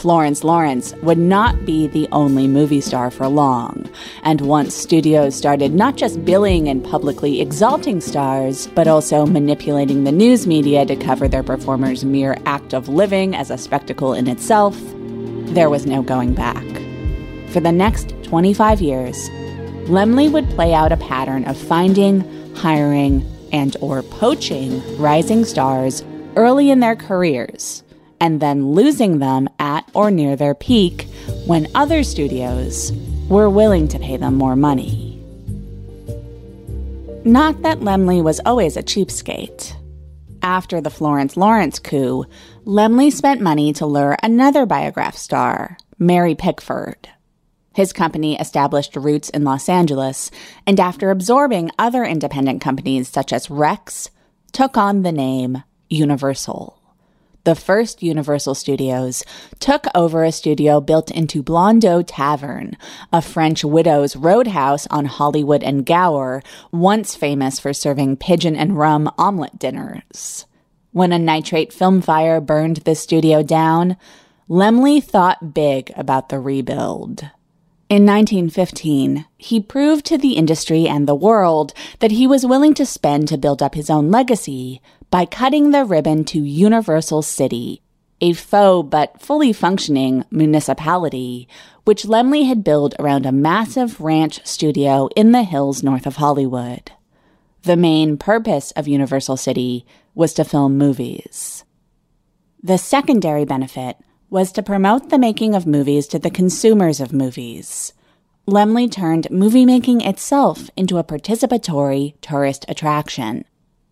Florence 0.02 0.44
Lawrence 0.44 0.96
would 1.04 1.20
not 1.20 1.64
be 1.64 1.86
the 1.86 2.10
only 2.12 2.48
movie 2.48 2.82
star 2.82 3.12
for 3.12 3.28
long, 3.28 3.88
and 4.24 4.42
once 4.42 4.74
studios 4.74 5.36
started 5.36 5.76
not 5.76 5.96
just 5.96 6.26
billing 6.26 6.68
and 6.68 6.84
publicly 6.84 7.40
exalting 7.40 8.02
stars, 8.02 8.66
but 8.74 8.88
also 8.88 9.28
manipulating 9.28 10.04
the 10.04 10.12
news 10.12 10.48
media 10.48 10.88
to 10.88 10.96
cover 10.96 11.28
their 11.28 11.44
performers' 11.44 12.04
mere 12.04 12.36
act 12.48 12.74
of 12.74 12.90
living 12.90 13.36
as 13.36 13.52
a 13.52 13.60
spectacle 13.60 14.16
in 14.16 14.28
itself, 14.28 14.76
there 15.54 15.70
was 15.70 15.86
no 15.86 16.02
going 16.02 16.34
back. 16.34 16.66
For 17.52 17.60
the 17.60 17.72
next 17.72 18.16
25 18.24 18.82
years, 18.82 19.30
Laemmle 19.88 20.32
would 20.32 20.50
play 20.50 20.74
out 20.74 20.92
a 20.92 20.98
pattern 20.98 21.46
of 21.46 21.56
finding, 21.56 22.22
hiring, 22.56 23.24
and 23.54 23.78
or 23.82 24.02
poaching 24.02 24.82
rising 24.98 25.46
stars 25.46 26.04
early 26.36 26.72
in 26.72 26.80
their 26.80 26.96
careers 26.96 27.84
and 28.22 28.40
then 28.40 28.68
losing 28.68 29.18
them 29.18 29.50
at 29.62 29.88
or 29.94 30.12
near 30.12 30.36
their 30.36 30.56
peak 30.56 31.04
when 31.46 31.68
other 31.76 32.04
studios 32.04 32.92
were 33.30 33.50
willing 33.50 33.88
to 33.88 34.00
pay 34.00 34.18
them 34.18 34.36
more 34.36 34.56
money. 34.56 35.08
Not 37.24 37.62
that 37.62 37.80
Laemmle 37.80 38.24
was 38.24 38.42
always 38.46 38.76
a 38.76 38.84
cheapskate. 38.84 39.74
After 40.42 40.82
the 40.82 40.90
Florence 40.90 41.38
Lawrence 41.38 41.78
coup, 41.78 42.26
Laemmle 42.66 43.12
spent 43.12 43.40
money 43.40 43.72
to 43.74 43.86
lure 43.86 44.18
another 44.24 44.66
biograph 44.66 45.16
star, 45.16 45.78
Mary 46.00 46.34
Pickford. 46.34 47.08
His 47.76 47.94
company 47.94 48.38
established 48.38 48.96
roots 48.96 49.30
in 49.30 49.44
Los 49.44 49.70
Angeles, 49.70 50.32
and 50.66 50.80
after 50.80 51.12
absorbing 51.12 51.70
other 51.78 52.04
independent 52.04 52.60
companies 52.60 53.08
such 53.08 53.32
as 53.32 53.52
Rex, 53.52 54.10
took 54.52 54.76
on 54.76 55.04
the 55.04 55.12
name 55.12 55.64
Universal 55.90 56.81
the 57.44 57.56
first 57.56 58.04
Universal 58.04 58.56
Studios, 58.56 59.24
took 59.60 59.86
over 59.96 60.24
a 60.24 60.32
studio 60.32 60.80
built 60.80 61.10
into 61.10 61.42
Blondeau 61.42 62.04
Tavern, 62.06 62.78
a 63.12 63.22
French 63.22 63.64
widow's 63.64 64.16
roadhouse 64.16 64.88
on 64.88 65.06
Hollywood 65.06 65.64
and 65.64 65.86
Gower, 65.86 66.42
once 66.72 67.16
famous 67.16 67.60
for 67.60 67.74
serving 67.74 68.18
pigeon 68.18 68.56
and 68.56 68.78
rum 68.78 69.12
omelet 69.18 69.58
dinners. 69.58 70.46
When 70.92 71.12
a 71.12 71.20
nitrate 71.20 71.74
film 71.74 72.02
fire 72.02 72.42
burned 72.42 72.78
the 72.78 72.96
studio 72.96 73.44
down, 73.44 73.98
Laemmle 74.50 75.04
thought 75.04 75.54
big 75.54 75.92
about 75.96 76.30
the 76.30 76.40
rebuild. 76.40 77.30
In 77.88 78.06
1915, 78.06 79.26
he 79.38 79.60
proved 79.60 80.06
to 80.06 80.18
the 80.18 80.34
industry 80.34 80.88
and 80.88 81.08
the 81.08 81.16
world 81.16 81.74
that 82.00 82.12
he 82.12 82.26
was 82.26 82.46
willing 82.46 82.74
to 82.76 82.86
spend 82.86 83.28
to 83.28 83.38
build 83.38 83.62
up 83.62 83.76
his 83.76 83.90
own 83.90 84.10
legacy 84.12 84.82
by 85.12 85.26
cutting 85.26 85.72
the 85.72 85.84
ribbon 85.84 86.24
to 86.24 86.40
Universal 86.40 87.22
City, 87.22 87.82
a 88.22 88.32
faux 88.32 88.90
but 88.90 89.22
fully 89.22 89.52
functioning 89.52 90.24
municipality, 90.32 91.50
which 91.84 92.06
Laemmle 92.06 92.48
had 92.48 92.64
built 92.64 92.96
around 92.98 93.26
a 93.26 93.32
massive 93.32 94.00
ranch 94.00 94.40
studio 94.48 95.10
in 95.18 95.34
the 95.34 95.44
hills 95.44 95.84
north 95.84 96.08
of 96.08 96.16
Hollywood. 96.16 96.94
The 97.64 97.76
main 97.76 98.16
purpose 98.18 98.72
of 98.72 98.88
Universal 98.88 99.36
City 99.36 99.86
was 100.16 100.34
to 100.36 100.46
film 100.46 100.78
movies. 100.78 101.66
The 102.64 102.78
secondary 102.78 103.44
benefit 103.44 103.98
was 104.30 104.54
to 104.54 104.64
promote 104.64 105.10
the 105.10 105.20
making 105.20 105.56
of 105.56 105.68
movies 105.68 106.08
to 106.08 106.20
the 106.20 106.32
consumers 106.32 107.02
of 107.02 107.12
movies. 107.12 107.92
Laemmle 108.48 108.90
turned 108.90 109.30
movie 109.30 109.66
making 109.66 110.00
itself 110.02 110.70
into 110.78 110.98
a 110.98 111.04
participatory 111.04 112.14
tourist 112.22 112.64
attraction 112.70 113.44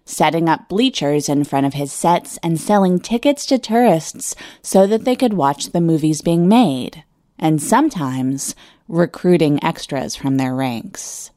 setting 0.09 0.49
up 0.49 0.67
bleachers 0.67 1.29
in 1.29 1.43
front 1.43 1.65
of 1.65 1.73
his 1.75 1.93
sets 1.93 2.39
and 2.41 2.59
selling 2.59 2.99
tickets 2.99 3.45
to 3.45 3.59
tourists 3.59 4.35
so 4.61 4.87
that 4.87 5.05
they 5.05 5.15
could 5.15 5.33
watch 5.33 5.67
the 5.67 5.79
movies 5.79 6.21
being 6.21 6.47
made, 6.47 7.03
and 7.37 7.61
sometimes 7.61 8.55
recruiting 8.87 9.63
extras 9.63 10.15
from 10.15 10.37
their 10.37 10.55
ranks. 10.55 11.29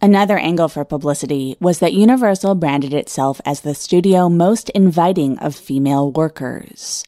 Another 0.00 0.38
angle 0.38 0.68
for 0.68 0.84
publicity 0.84 1.56
was 1.60 1.78
that 1.78 1.92
Universal 1.92 2.56
branded 2.56 2.94
itself 2.94 3.40
as 3.44 3.60
the 3.60 3.74
studio 3.74 4.28
most 4.28 4.70
inviting 4.70 5.38
of 5.38 5.54
female 5.54 6.10
workers. 6.10 7.04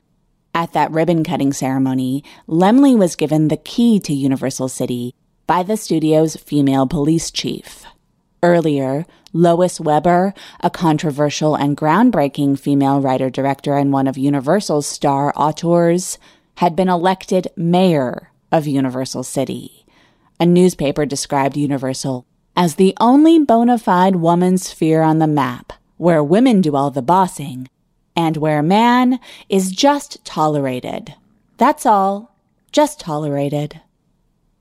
At 0.55 0.75
that 0.75 0.93
ribbon 0.93 1.25
cutting 1.25 1.53
ceremony, 1.53 2.23
Laemmle 2.47 2.97
was 2.97 3.17
given 3.17 3.49
the 3.49 3.57
key 3.57 3.99
to 4.01 4.15
Universal 4.15 4.69
City 4.69 5.15
by 5.47 5.63
the 5.65 5.77
studio's 5.77 6.37
female 6.37 6.87
police 6.87 7.31
chief. 7.33 7.85
Earlier, 8.45 9.07
Lois 9.33 9.81
Weber, 9.81 10.35
a 10.61 10.69
controversial 10.69 11.55
and 11.55 11.79
groundbreaking 11.79 12.59
female 12.59 13.01
writer 13.01 13.31
director 13.31 13.75
and 13.79 13.91
one 13.91 14.07
of 14.07 14.19
Universal's 14.19 14.87
star 14.87 15.33
auteurs, 15.35 16.19
had 16.57 16.77
been 16.77 16.91
elected 16.91 17.49
mayor 17.57 18.31
of 18.53 18.67
Universal 18.67 19.23
City. 19.23 19.87
A 20.39 20.45
newspaper 20.45 21.07
described 21.07 21.57
Universal 21.57 22.27
as 22.55 22.75
the 22.75 22.95
only 23.01 23.39
bona 23.39 23.79
fide 23.79 24.17
woman 24.17 24.59
sphere 24.59 25.01
on 25.01 25.21
the 25.21 25.27
map, 25.27 25.73
where 25.97 26.23
women 26.23 26.61
do 26.61 26.77
all 26.77 26.91
the 26.91 27.01
bossing, 27.01 27.67
and 28.15 28.37
where 28.37 28.63
man 28.63 29.19
is 29.49 29.73
just 29.73 30.23
tolerated. 30.23 31.15
That's 31.57 31.87
all, 31.87 32.37
just 32.73 33.01
tolerated. 33.01 33.81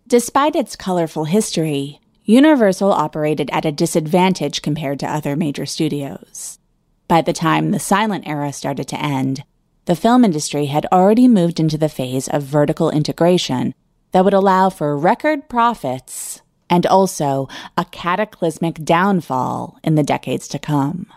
Despite 0.08 0.56
its 0.56 0.78
colorful 0.78 1.26
history, 1.26 2.00
Universal 2.26 2.94
operated 2.94 3.50
at 3.52 3.66
a 3.66 3.72
disadvantage 3.72 4.62
compared 4.62 4.98
to 4.98 5.10
other 5.10 5.36
major 5.36 5.66
studios. 5.66 6.58
By 7.10 7.22
the 7.22 7.34
time 7.34 7.72
the 7.72 7.80
silent 7.80 8.26
era 8.26 8.54
started 8.54 8.88
to 8.88 9.02
end, 9.02 9.44
the 9.86 9.96
film 9.96 10.24
industry 10.24 10.68
had 10.68 10.86
already 10.90 11.28
moved 11.28 11.60
into 11.60 11.78
the 11.78 11.90
phase 11.90 12.30
of 12.30 12.44
vertical 12.44 12.90
integration 12.90 13.74
that 14.14 14.24
would 14.24 14.34
allow 14.34 14.70
for 14.70 14.98
record 14.98 15.50
profits 15.50 16.42
and 16.70 16.86
also 16.86 17.50
a 17.78 17.84
cataclysmic 17.86 18.76
downfall 18.86 19.78
in 19.84 19.96
the 19.96 20.04
decades 20.04 20.48
to 20.48 20.58
come. 20.58 21.08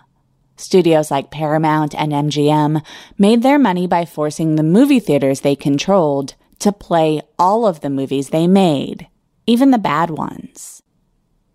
Studios 0.56 1.08
like 1.08 1.30
Paramount 1.30 1.94
and 1.94 2.10
MGM 2.10 2.84
made 3.16 3.42
their 3.44 3.60
money 3.60 3.86
by 3.86 4.04
forcing 4.04 4.56
the 4.56 4.64
movie 4.64 5.00
theaters 5.00 5.42
they 5.42 5.54
controlled 5.54 6.34
to 6.58 6.72
play 6.72 7.20
all 7.38 7.64
of 7.64 7.80
the 7.80 7.90
movies 7.90 8.30
they 8.30 8.48
made, 8.48 9.06
even 9.46 9.70
the 9.70 9.78
bad 9.78 10.10
ones. 10.10 10.75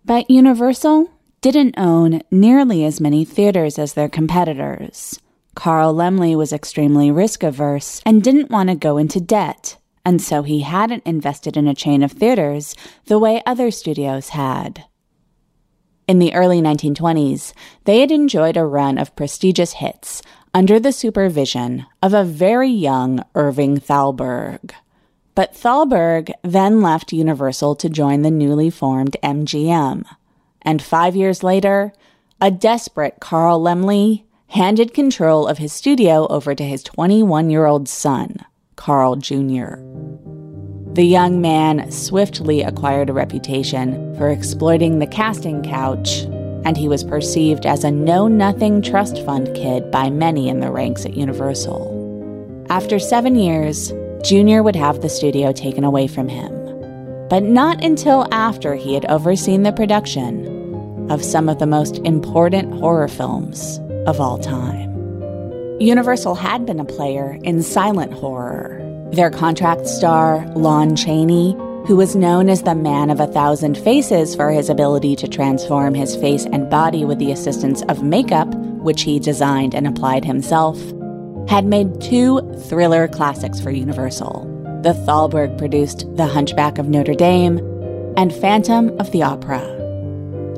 But 0.04 0.30
Universal 0.30 1.10
didn't 1.40 1.78
own 1.78 2.22
nearly 2.30 2.84
as 2.84 3.00
many 3.00 3.24
theaters 3.24 3.78
as 3.78 3.94
their 3.94 4.08
competitors. 4.08 5.20
Carl 5.54 5.94
Laemmle 5.94 6.36
was 6.36 6.52
extremely 6.52 7.10
risk 7.10 7.42
averse 7.42 8.02
and 8.04 8.22
didn't 8.22 8.50
want 8.50 8.68
to 8.68 8.74
go 8.74 8.96
into 8.96 9.20
debt, 9.20 9.78
and 10.04 10.20
so 10.20 10.42
he 10.42 10.60
hadn't 10.60 11.06
invested 11.06 11.56
in 11.56 11.68
a 11.68 11.74
chain 11.74 12.02
of 12.02 12.12
theaters 12.12 12.74
the 13.06 13.18
way 13.18 13.42
other 13.46 13.70
studios 13.70 14.30
had. 14.30 14.84
In 16.08 16.18
the 16.18 16.34
early 16.34 16.60
1920s, 16.60 17.52
they 17.84 18.00
had 18.00 18.10
enjoyed 18.10 18.56
a 18.56 18.64
run 18.64 18.98
of 18.98 19.14
prestigious 19.14 19.74
hits 19.74 20.20
under 20.52 20.80
the 20.80 20.92
supervision 20.92 21.86
of 22.02 22.12
a 22.12 22.24
very 22.24 22.70
young 22.70 23.24
Irving 23.36 23.78
Thalberg. 23.78 24.74
But 25.34 25.54
Thalberg 25.54 26.30
then 26.42 26.82
left 26.82 27.12
Universal 27.12 27.76
to 27.76 27.88
join 27.88 28.22
the 28.22 28.30
newly 28.30 28.70
formed 28.70 29.16
MGM. 29.22 30.04
And 30.60 30.82
five 30.82 31.16
years 31.16 31.42
later, 31.42 31.92
a 32.40 32.50
desperate 32.50 33.16
Carl 33.20 33.60
Laemmle 33.60 34.24
handed 34.48 34.92
control 34.92 35.46
of 35.46 35.58
his 35.58 35.72
studio 35.72 36.26
over 36.28 36.54
to 36.54 36.64
his 36.64 36.82
21 36.82 37.48
year 37.48 37.64
old 37.64 37.88
son, 37.88 38.36
Carl 38.76 39.16
Jr. 39.16 39.76
The 40.92 41.04
young 41.04 41.40
man 41.40 41.90
swiftly 41.90 42.60
acquired 42.60 43.08
a 43.08 43.14
reputation 43.14 44.14
for 44.16 44.28
exploiting 44.28 44.98
the 44.98 45.06
casting 45.06 45.62
couch, 45.62 46.24
and 46.64 46.76
he 46.76 46.86
was 46.86 47.02
perceived 47.02 47.64
as 47.64 47.82
a 47.82 47.90
know 47.90 48.28
nothing 48.28 48.82
trust 48.82 49.24
fund 49.24 49.54
kid 49.54 49.90
by 49.90 50.10
many 50.10 50.50
in 50.50 50.60
the 50.60 50.70
ranks 50.70 51.06
at 51.06 51.16
Universal. 51.16 52.66
After 52.68 52.98
seven 52.98 53.36
years, 53.36 53.90
Junior 54.22 54.62
would 54.62 54.76
have 54.76 55.00
the 55.00 55.08
studio 55.08 55.50
taken 55.50 55.82
away 55.82 56.06
from 56.06 56.28
him, 56.28 56.52
but 57.28 57.42
not 57.42 57.82
until 57.82 58.32
after 58.32 58.76
he 58.76 58.94
had 58.94 59.04
overseen 59.06 59.64
the 59.64 59.72
production 59.72 61.10
of 61.10 61.24
some 61.24 61.48
of 61.48 61.58
the 61.58 61.66
most 61.66 61.98
important 61.98 62.72
horror 62.74 63.08
films 63.08 63.80
of 64.06 64.20
all 64.20 64.38
time. 64.38 64.90
Universal 65.80 66.36
had 66.36 66.64
been 66.64 66.78
a 66.78 66.84
player 66.84 67.36
in 67.42 67.64
silent 67.64 68.12
horror. 68.12 68.78
Their 69.10 69.30
contract 69.30 69.88
star, 69.88 70.46
Lon 70.54 70.94
Chaney, 70.94 71.56
who 71.88 71.96
was 71.96 72.14
known 72.14 72.48
as 72.48 72.62
the 72.62 72.76
man 72.76 73.10
of 73.10 73.18
a 73.18 73.26
thousand 73.26 73.76
faces 73.76 74.36
for 74.36 74.52
his 74.52 74.70
ability 74.70 75.16
to 75.16 75.26
transform 75.26 75.94
his 75.94 76.14
face 76.14 76.46
and 76.46 76.70
body 76.70 77.04
with 77.04 77.18
the 77.18 77.32
assistance 77.32 77.82
of 77.88 78.04
makeup, 78.04 78.54
which 78.54 79.02
he 79.02 79.18
designed 79.18 79.74
and 79.74 79.88
applied 79.88 80.24
himself, 80.24 80.78
had 81.48 81.64
made 81.64 82.00
two 82.00 82.40
thriller 82.68 83.08
classics 83.08 83.60
for 83.60 83.70
Universal. 83.70 84.48
The 84.82 84.94
Thalberg 84.94 85.58
produced 85.58 86.06
The 86.16 86.26
Hunchback 86.26 86.78
of 86.78 86.88
Notre 86.88 87.14
Dame 87.14 87.58
and 88.16 88.32
Phantom 88.32 88.88
of 89.00 89.10
the 89.12 89.22
Opera. 89.22 89.60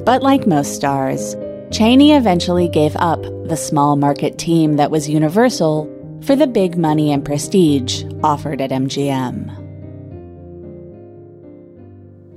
But 0.05 0.23
like 0.23 0.47
most 0.47 0.75
stars, 0.75 1.35
Chaney 1.71 2.13
eventually 2.13 2.69
gave 2.69 2.95
up 2.97 3.23
the 3.49 3.57
small 3.57 3.97
market 3.97 4.39
team 4.39 4.77
that 4.77 4.91
was 4.91 5.09
Universal 5.09 5.91
for 6.23 6.37
the 6.37 6.47
big 6.47 6.77
money 6.77 7.13
and 7.13 7.25
prestige 7.25 8.05
offered 8.23 8.61
at 8.61 8.71
MGM. 8.71 9.61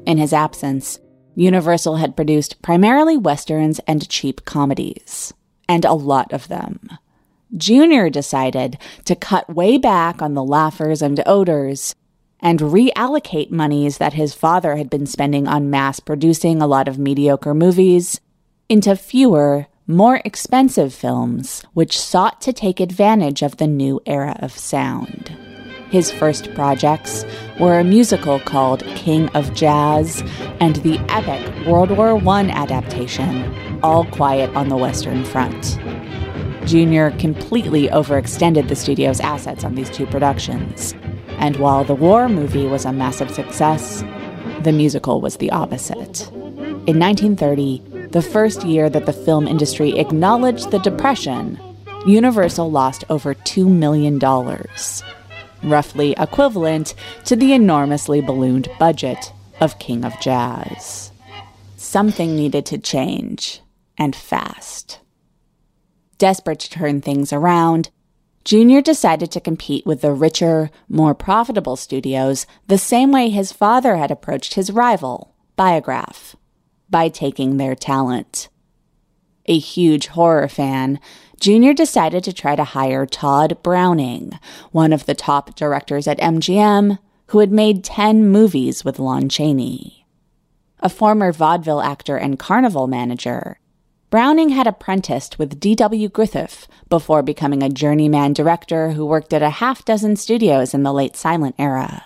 In 0.05 0.17
his 0.17 0.33
absence, 0.33 0.99
Universal 1.36 1.97
had 1.97 2.15
produced 2.15 2.62
primarily 2.62 3.15
westerns 3.17 3.79
and 3.86 4.10
cheap 4.10 4.43
comedies, 4.45 5.33
and 5.69 5.86
a 5.86 5.93
lot 5.93 6.33
of 6.33 6.47
them. 6.47 6.89
Junior 7.55 8.10
decided 8.10 8.77
to 9.05 9.15
cut 9.15 9.53
way 9.53 9.77
back 9.77 10.21
on 10.21 10.33
the 10.33 10.43
laughers 10.43 11.01
and 11.01 11.21
oaters 11.25 11.95
and 12.39 12.60
reallocate 12.60 13.51
monies 13.51 13.97
that 13.97 14.13
his 14.13 14.33
father 14.33 14.75
had 14.75 14.89
been 14.89 15.05
spending 15.05 15.47
on 15.47 15.69
mass 15.69 15.99
producing 15.99 16.62
a 16.62 16.67
lot 16.67 16.88
of 16.88 16.99
mediocre 16.99 17.53
movies 17.53 18.19
into 18.69 18.95
fewer, 18.95 19.67
more 19.88 20.21
expensive 20.25 20.93
films 20.93 21.63
which 21.73 21.99
sought 21.99 22.41
to 22.41 22.51
take 22.51 22.79
advantage 22.79 23.41
of 23.41 23.57
the 23.57 23.67
new 23.67 24.01
era 24.05 24.38
of 24.39 24.51
sound. 24.51 25.31
His 25.89 26.12
first 26.12 26.53
projects 26.53 27.25
were 27.62 27.79
a 27.79 27.83
musical 27.83 28.41
called 28.41 28.83
King 28.95 29.29
of 29.29 29.53
Jazz 29.53 30.21
and 30.60 30.75
the 30.77 30.99
epic 31.07 31.65
World 31.65 31.91
War 31.91 32.21
I 32.27 32.43
adaptation, 32.49 33.79
All 33.81 34.03
Quiet 34.03 34.53
on 34.53 34.67
the 34.67 34.75
Western 34.75 35.23
Front. 35.23 35.79
Junior 36.67 37.12
completely 37.12 37.88
overextended 37.88 38.67
the 38.67 38.75
studio's 38.75 39.21
assets 39.21 39.63
on 39.63 39.75
these 39.75 39.89
two 39.89 40.06
productions, 40.06 40.93
and 41.39 41.56
while 41.56 41.86
the 41.86 41.95
war 41.95 42.27
movie 42.27 42.67
was 42.67 42.84
a 42.84 42.91
massive 42.91 43.32
success, 43.32 44.03
the 44.63 44.73
musical 44.73 45.21
was 45.21 45.38
the 45.38 45.49
opposite. 45.51 46.30
In 46.86 46.99
1930, 46.99 48.10
the 48.12 48.21
first 48.21 48.65
year 48.65 48.89
that 48.89 49.06
the 49.06 49.13
film 49.13 49.47
industry 49.47 49.97
acknowledged 49.97 50.71
the 50.71 50.80
Depression, 50.80 51.58
Universal 52.06 52.69
lost 52.69 53.06
over 53.10 53.34
$2 53.34 53.65
million, 53.65 54.19
roughly 55.63 56.15
equivalent 56.17 56.95
to 57.23 57.38
the 57.38 57.53
enormously 57.53 58.19
ballooned 58.19 58.67
budget 58.77 59.32
of 59.62 59.80
King 59.80 60.03
of 60.03 60.19
Jazz. 60.19 61.13
Something 61.77 62.36
needed 62.36 62.65
to 62.65 62.77
change, 62.77 63.62
and 63.97 64.13
fast. 64.13 64.99
Desperate 66.17 66.60
to 66.60 66.69
turn 66.69 67.01
things 67.01 67.32
around, 67.32 67.89
Junior 68.43 68.82
decided 68.82 69.30
to 69.32 69.41
compete 69.41 69.86
with 69.86 70.01
the 70.01 70.13
richer, 70.13 70.71
more 70.88 71.13
profitable 71.13 71.75
studios 71.75 72.47
the 72.67 72.77
same 72.77 73.12
way 73.12 73.30
his 73.30 73.51
father 73.51 73.97
had 73.97 74.10
approached 74.10 74.53
his 74.53 74.71
rival, 74.71 75.36
Biograph 75.58 76.36
by 76.89 77.10
taking 77.10 77.58
their 77.58 77.75
talent. 77.75 78.49
A 79.47 79.58
huge 79.58 80.08
horror 80.08 80.47
fan, 80.47 80.99
Junior 81.39 81.73
decided 81.73 82.23
to 82.23 82.34
try 82.34 82.56
to 82.56 82.63
hire 82.63 83.06
Tod 83.06 83.62
Browning, 83.62 84.39
one 84.71 84.93
of 84.93 85.06
the 85.06 85.15
top 85.15 85.56
directors 85.56 86.08
at 86.08 86.19
MGM, 86.19 86.99
who 87.27 87.39
had 87.39 87.51
made 87.51 87.84
10 87.84 88.30
movies 88.30 88.84
with 88.84 88.99
Lon 88.99 89.30
Chaney. 89.30 90.06
A 90.80 90.89
former 90.89 91.32
vaudeville 91.32 91.82
actor 91.82 92.17
and 92.17 92.39
carnival 92.39 92.88
manager, 92.88 93.60
Browning 94.10 94.50
had 94.50 94.67
apprenticed 94.67 95.38
with 95.38 95.60
D.W. 95.60 96.08
Griffith 96.08 96.67
before 96.88 97.22
becoming 97.22 97.62
a 97.62 97.70
journeyman 97.70 98.32
director 98.32 98.91
who 98.91 99.06
worked 99.06 99.34
at 99.34 99.41
a 99.41 99.50
half 99.50 99.84
dozen 99.84 100.15
studios 100.15 100.74
in 100.74 100.84
the 100.84 100.93
late 100.93 101.17
silent 101.17 101.56
era. 101.60 102.06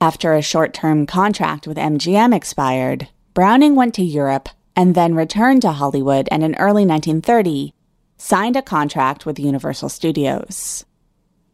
After 0.00 0.34
a 0.34 0.42
short 0.42 0.72
term 0.72 1.04
contract 1.04 1.66
with 1.66 1.78
MGM 1.78 2.32
expired, 2.32 3.08
Browning 3.34 3.74
went 3.74 3.94
to 3.94 4.04
Europe 4.04 4.48
and 4.76 4.94
then 4.94 5.16
returned 5.16 5.62
to 5.62 5.72
Hollywood 5.72 6.28
and 6.30 6.44
in 6.44 6.54
early 6.56 6.86
1930 6.86 7.72
signed 8.18 8.56
a 8.56 8.62
contract 8.62 9.26
with 9.26 9.38
Universal 9.38 9.88
Studios. 9.88 10.84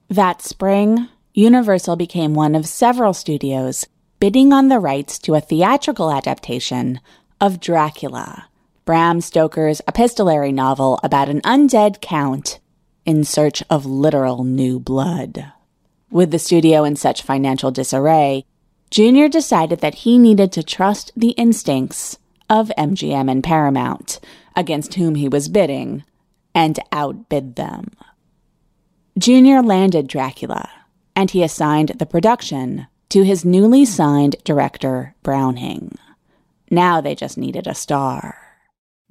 That 0.09 0.43
spring, 0.43 1.09
Universal 1.33 1.97
became 1.97 2.35
one 2.35 2.55
of 2.55 2.67
several 2.67 3.15
studios 3.15 3.87
bidding 4.19 4.53
on 4.53 4.69
the 4.69 4.79
rights 4.79 5.19
to 5.21 5.35
a 5.35 5.41
theatrical 5.41 6.13
adaptation 6.13 7.01
of 7.41 7.59
Dracula, 7.59 8.49
Bram 8.85 9.21
Stoker's 9.21 9.81
epistolary 9.87 10.51
novel 10.51 10.99
about 11.05 11.29
an 11.29 11.41
undead 11.43 12.01
count 12.01 12.59
in 13.07 13.23
search 13.23 13.63
of 13.71 13.87
literal 13.87 14.43
new 14.43 14.81
blood. 14.81 15.53
With 16.11 16.33
the 16.33 16.39
studio 16.39 16.83
in 16.83 16.97
such 16.97 17.23
financial 17.23 17.71
disarray, 17.71 18.45
Junior 18.91 19.29
decided 19.29 19.81
that 19.81 19.95
he 19.95 20.19
needed 20.19 20.51
to 20.53 20.63
trust 20.63 21.13
the 21.17 21.31
instincts 21.31 22.19
of 22.51 22.73
MGM 22.77 23.31
and 23.31 23.43
Paramount, 23.43 24.19
against 24.57 24.95
whom 24.95 25.15
he 25.15 25.29
was 25.29 25.49
bidding, 25.49 26.03
and 26.55 26.79
outbid 26.91 27.55
them. 27.57 27.87
Junior 29.17 29.63
landed 29.63 30.09
Dracula, 30.09 30.69
and 31.15 31.31
he 31.31 31.43
assigned 31.43 31.91
the 31.91 32.07
production 32.07 32.89
to 33.11 33.23
his 33.23 33.45
newly 33.45 33.85
signed 33.85 34.37
director, 34.45 35.15
Browning. 35.23 35.97
Now 36.71 37.01
they 37.01 37.15
just 37.15 37.39
needed 37.39 37.67
a 37.67 37.75
star. 37.75 38.42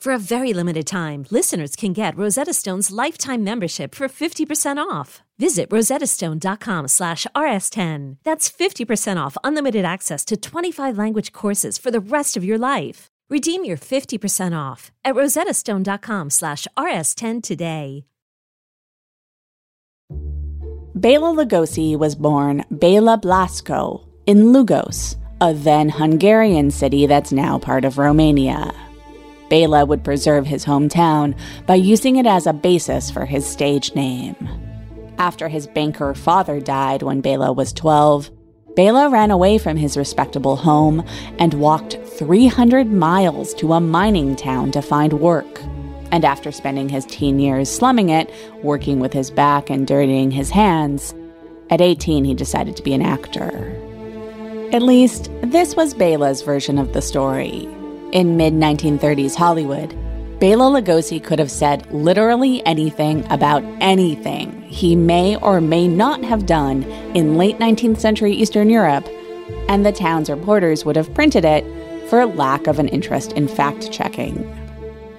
For 0.00 0.14
a 0.14 0.18
very 0.18 0.54
limited 0.54 0.86
time, 0.86 1.26
listeners 1.30 1.76
can 1.76 1.92
get 1.92 2.16
Rosetta 2.16 2.54
Stone's 2.54 2.90
lifetime 2.90 3.44
membership 3.44 3.94
for 3.94 4.08
50% 4.08 4.78
off. 4.78 5.20
Visit 5.38 5.68
rosettastone.com 5.68 6.88
slash 6.88 7.26
rs10. 7.36 8.16
That's 8.24 8.50
50% 8.50 9.18
off 9.18 9.36
unlimited 9.44 9.84
access 9.84 10.24
to 10.24 10.38
25 10.38 10.96
language 10.96 11.32
courses 11.32 11.76
for 11.76 11.90
the 11.90 12.00
rest 12.00 12.38
of 12.38 12.44
your 12.46 12.56
life. 12.56 13.08
Redeem 13.28 13.62
your 13.66 13.76
50% 13.76 14.56
off 14.58 14.90
at 15.04 15.14
rosettastone.com 15.14 16.30
slash 16.30 16.66
rs10 16.78 17.42
today. 17.42 18.06
Bela 20.94 21.28
Lugosi 21.28 21.98
was 21.98 22.14
born 22.14 22.64
Bela 22.70 23.18
Blasko 23.18 24.06
in 24.24 24.52
Lugos, 24.52 25.16
a 25.42 25.52
then 25.52 25.90
Hungarian 25.90 26.70
city 26.70 27.04
that's 27.04 27.32
now 27.32 27.58
part 27.58 27.84
of 27.84 27.98
Romania. 27.98 28.72
Bela 29.50 29.84
would 29.84 30.04
preserve 30.04 30.46
his 30.46 30.64
hometown 30.64 31.36
by 31.66 31.74
using 31.74 32.16
it 32.16 32.26
as 32.26 32.46
a 32.46 32.54
basis 32.54 33.10
for 33.10 33.26
his 33.26 33.44
stage 33.44 33.94
name. 33.94 34.36
After 35.18 35.48
his 35.48 35.66
banker 35.66 36.14
father 36.14 36.60
died 36.60 37.02
when 37.02 37.20
Bela 37.20 37.52
was 37.52 37.74
12, 37.74 38.30
Bela 38.76 39.10
ran 39.10 39.30
away 39.30 39.58
from 39.58 39.76
his 39.76 39.96
respectable 39.96 40.56
home 40.56 41.04
and 41.38 41.54
walked 41.54 41.98
300 42.06 42.90
miles 42.90 43.52
to 43.54 43.72
a 43.72 43.80
mining 43.80 44.36
town 44.36 44.70
to 44.70 44.80
find 44.80 45.14
work. 45.14 45.60
And 46.12 46.24
after 46.24 46.50
spending 46.52 46.88
his 46.88 47.04
teen 47.04 47.40
years 47.40 47.68
slumming 47.68 48.08
it, 48.08 48.32
working 48.62 49.00
with 49.00 49.12
his 49.12 49.30
back 49.30 49.68
and 49.68 49.86
dirtying 49.86 50.30
his 50.30 50.50
hands, 50.50 51.14
at 51.68 51.80
18 51.80 52.24
he 52.24 52.34
decided 52.34 52.76
to 52.76 52.82
be 52.82 52.94
an 52.94 53.02
actor. 53.02 53.76
At 54.72 54.82
least, 54.82 55.30
this 55.42 55.74
was 55.74 55.92
Bela's 55.92 56.42
version 56.42 56.78
of 56.78 56.92
the 56.92 57.02
story. 57.02 57.68
In 58.12 58.36
mid 58.36 58.54
1930s 58.54 59.36
Hollywood, 59.36 59.96
Bela 60.40 60.64
Lugosi 60.64 61.22
could 61.22 61.38
have 61.38 61.50
said 61.50 61.86
literally 61.92 62.64
anything 62.66 63.24
about 63.30 63.62
anything 63.80 64.62
he 64.62 64.96
may 64.96 65.36
or 65.36 65.60
may 65.60 65.86
not 65.86 66.24
have 66.24 66.46
done 66.46 66.82
in 67.14 67.36
late 67.36 67.58
19th 67.58 68.00
century 68.00 68.32
Eastern 68.32 68.68
Europe, 68.68 69.06
and 69.68 69.86
the 69.86 69.92
town's 69.92 70.28
reporters 70.28 70.84
would 70.84 70.96
have 70.96 71.14
printed 71.14 71.44
it 71.44 71.64
for 72.08 72.26
lack 72.26 72.66
of 72.66 72.80
an 72.80 72.88
interest 72.88 73.32
in 73.34 73.46
fact 73.46 73.92
checking. 73.92 74.38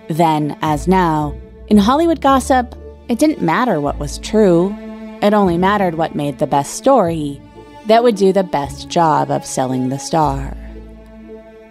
Then, 0.09 0.57
as 0.61 0.85
now, 0.85 1.33
in 1.67 1.77
Hollywood 1.77 2.19
gossip, 2.19 2.75
it 3.07 3.19
didn't 3.19 3.41
matter 3.41 3.79
what 3.79 3.99
was 3.99 4.17
true, 4.17 4.75
it 5.21 5.33
only 5.33 5.57
mattered 5.57 5.95
what 5.95 6.13
made 6.13 6.39
the 6.39 6.47
best 6.47 6.73
story 6.73 7.41
that 7.87 8.03
would 8.03 8.15
do 8.15 8.33
the 8.33 8.43
best 8.43 8.89
job 8.89 9.31
of 9.31 9.45
selling 9.45 9.87
the 9.87 9.97
star. 9.97 10.57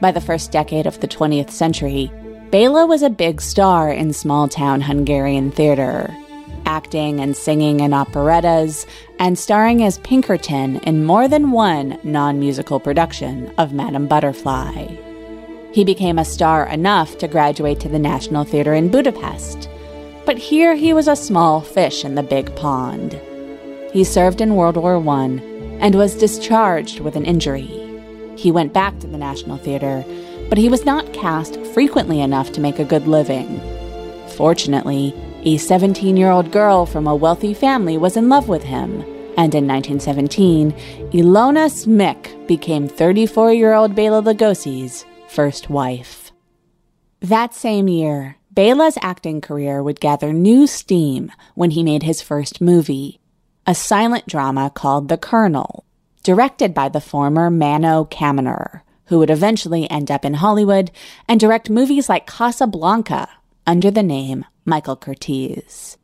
By 0.00 0.12
the 0.12 0.20
first 0.20 0.50
decade 0.50 0.86
of 0.86 0.98
the 1.00 1.08
20th 1.08 1.50
century, 1.50 2.10
Bela 2.50 2.86
was 2.86 3.02
a 3.02 3.10
big 3.10 3.40
star 3.40 3.92
in 3.92 4.12
small 4.12 4.48
town 4.48 4.80
Hungarian 4.80 5.50
theater, 5.50 6.16
acting 6.64 7.20
and 7.20 7.36
singing 7.36 7.80
in 7.80 7.92
operettas 7.92 8.86
and 9.18 9.38
starring 9.38 9.84
as 9.84 9.98
Pinkerton 9.98 10.76
in 10.78 11.04
more 11.04 11.28
than 11.28 11.50
one 11.50 11.98
non 12.02 12.40
musical 12.40 12.80
production 12.80 13.52
of 13.58 13.74
Madame 13.74 14.08
Butterfly. 14.08 14.86
He 15.72 15.84
became 15.84 16.18
a 16.18 16.24
star 16.24 16.66
enough 16.66 17.18
to 17.18 17.28
graduate 17.28 17.78
to 17.80 17.88
the 17.88 17.98
National 17.98 18.44
Theatre 18.44 18.74
in 18.74 18.90
Budapest, 18.90 19.68
but 20.24 20.38
here 20.38 20.74
he 20.74 20.94
was 20.94 21.08
a 21.08 21.14
small 21.14 21.60
fish 21.60 22.04
in 22.04 22.14
the 22.14 22.22
big 22.22 22.54
pond. 22.56 23.20
He 23.92 24.02
served 24.04 24.40
in 24.40 24.56
World 24.56 24.76
War 24.76 24.96
I 24.96 25.24
and 25.78 25.94
was 25.94 26.16
discharged 26.16 27.00
with 27.00 27.16
an 27.16 27.24
injury. 27.26 27.79
He 28.40 28.50
went 28.50 28.72
back 28.72 28.98
to 29.00 29.06
the 29.06 29.18
National 29.18 29.58
Theatre, 29.58 30.02
but 30.48 30.56
he 30.56 30.70
was 30.70 30.86
not 30.86 31.12
cast 31.12 31.60
frequently 31.74 32.22
enough 32.22 32.52
to 32.52 32.60
make 32.62 32.78
a 32.78 32.86
good 32.86 33.06
living. 33.06 33.60
Fortunately, 34.28 35.14
a 35.44 35.58
17 35.58 36.16
year 36.16 36.30
old 36.30 36.50
girl 36.50 36.86
from 36.86 37.06
a 37.06 37.14
wealthy 37.14 37.52
family 37.52 37.98
was 37.98 38.16
in 38.16 38.30
love 38.30 38.48
with 38.48 38.62
him, 38.62 39.02
and 39.36 39.54
in 39.54 39.66
1917, 39.66 40.72
Ilona 41.12 41.68
Szmik 41.68 42.46
became 42.46 42.88
34 42.88 43.52
year 43.52 43.74
old 43.74 43.94
Bela 43.94 44.22
Lugosi's 44.22 45.04
first 45.28 45.68
wife. 45.68 46.32
That 47.20 47.52
same 47.52 47.88
year, 47.88 48.38
Bela's 48.54 48.96
acting 49.02 49.42
career 49.42 49.82
would 49.82 50.00
gather 50.00 50.32
new 50.32 50.66
steam 50.66 51.30
when 51.54 51.72
he 51.72 51.82
made 51.82 52.04
his 52.04 52.22
first 52.22 52.62
movie, 52.62 53.20
a 53.66 53.74
silent 53.74 54.26
drama 54.26 54.72
called 54.74 55.10
The 55.10 55.18
Colonel, 55.18 55.84
directed 56.22 56.74
by 56.74 56.88
the 56.88 57.00
former 57.00 57.50
Mano 57.50 58.04
Kaminer, 58.04 58.82
who 59.06 59.18
would 59.18 59.30
eventually 59.30 59.90
end 59.90 60.10
up 60.10 60.24
in 60.24 60.34
Hollywood 60.34 60.90
and 61.28 61.40
direct 61.40 61.70
movies 61.70 62.08
like 62.08 62.26
Casablanca 62.26 63.28
under 63.66 63.90
the 63.90 64.02
name 64.02 64.44
Michael 64.64 64.96
Curtiz. 64.96 65.96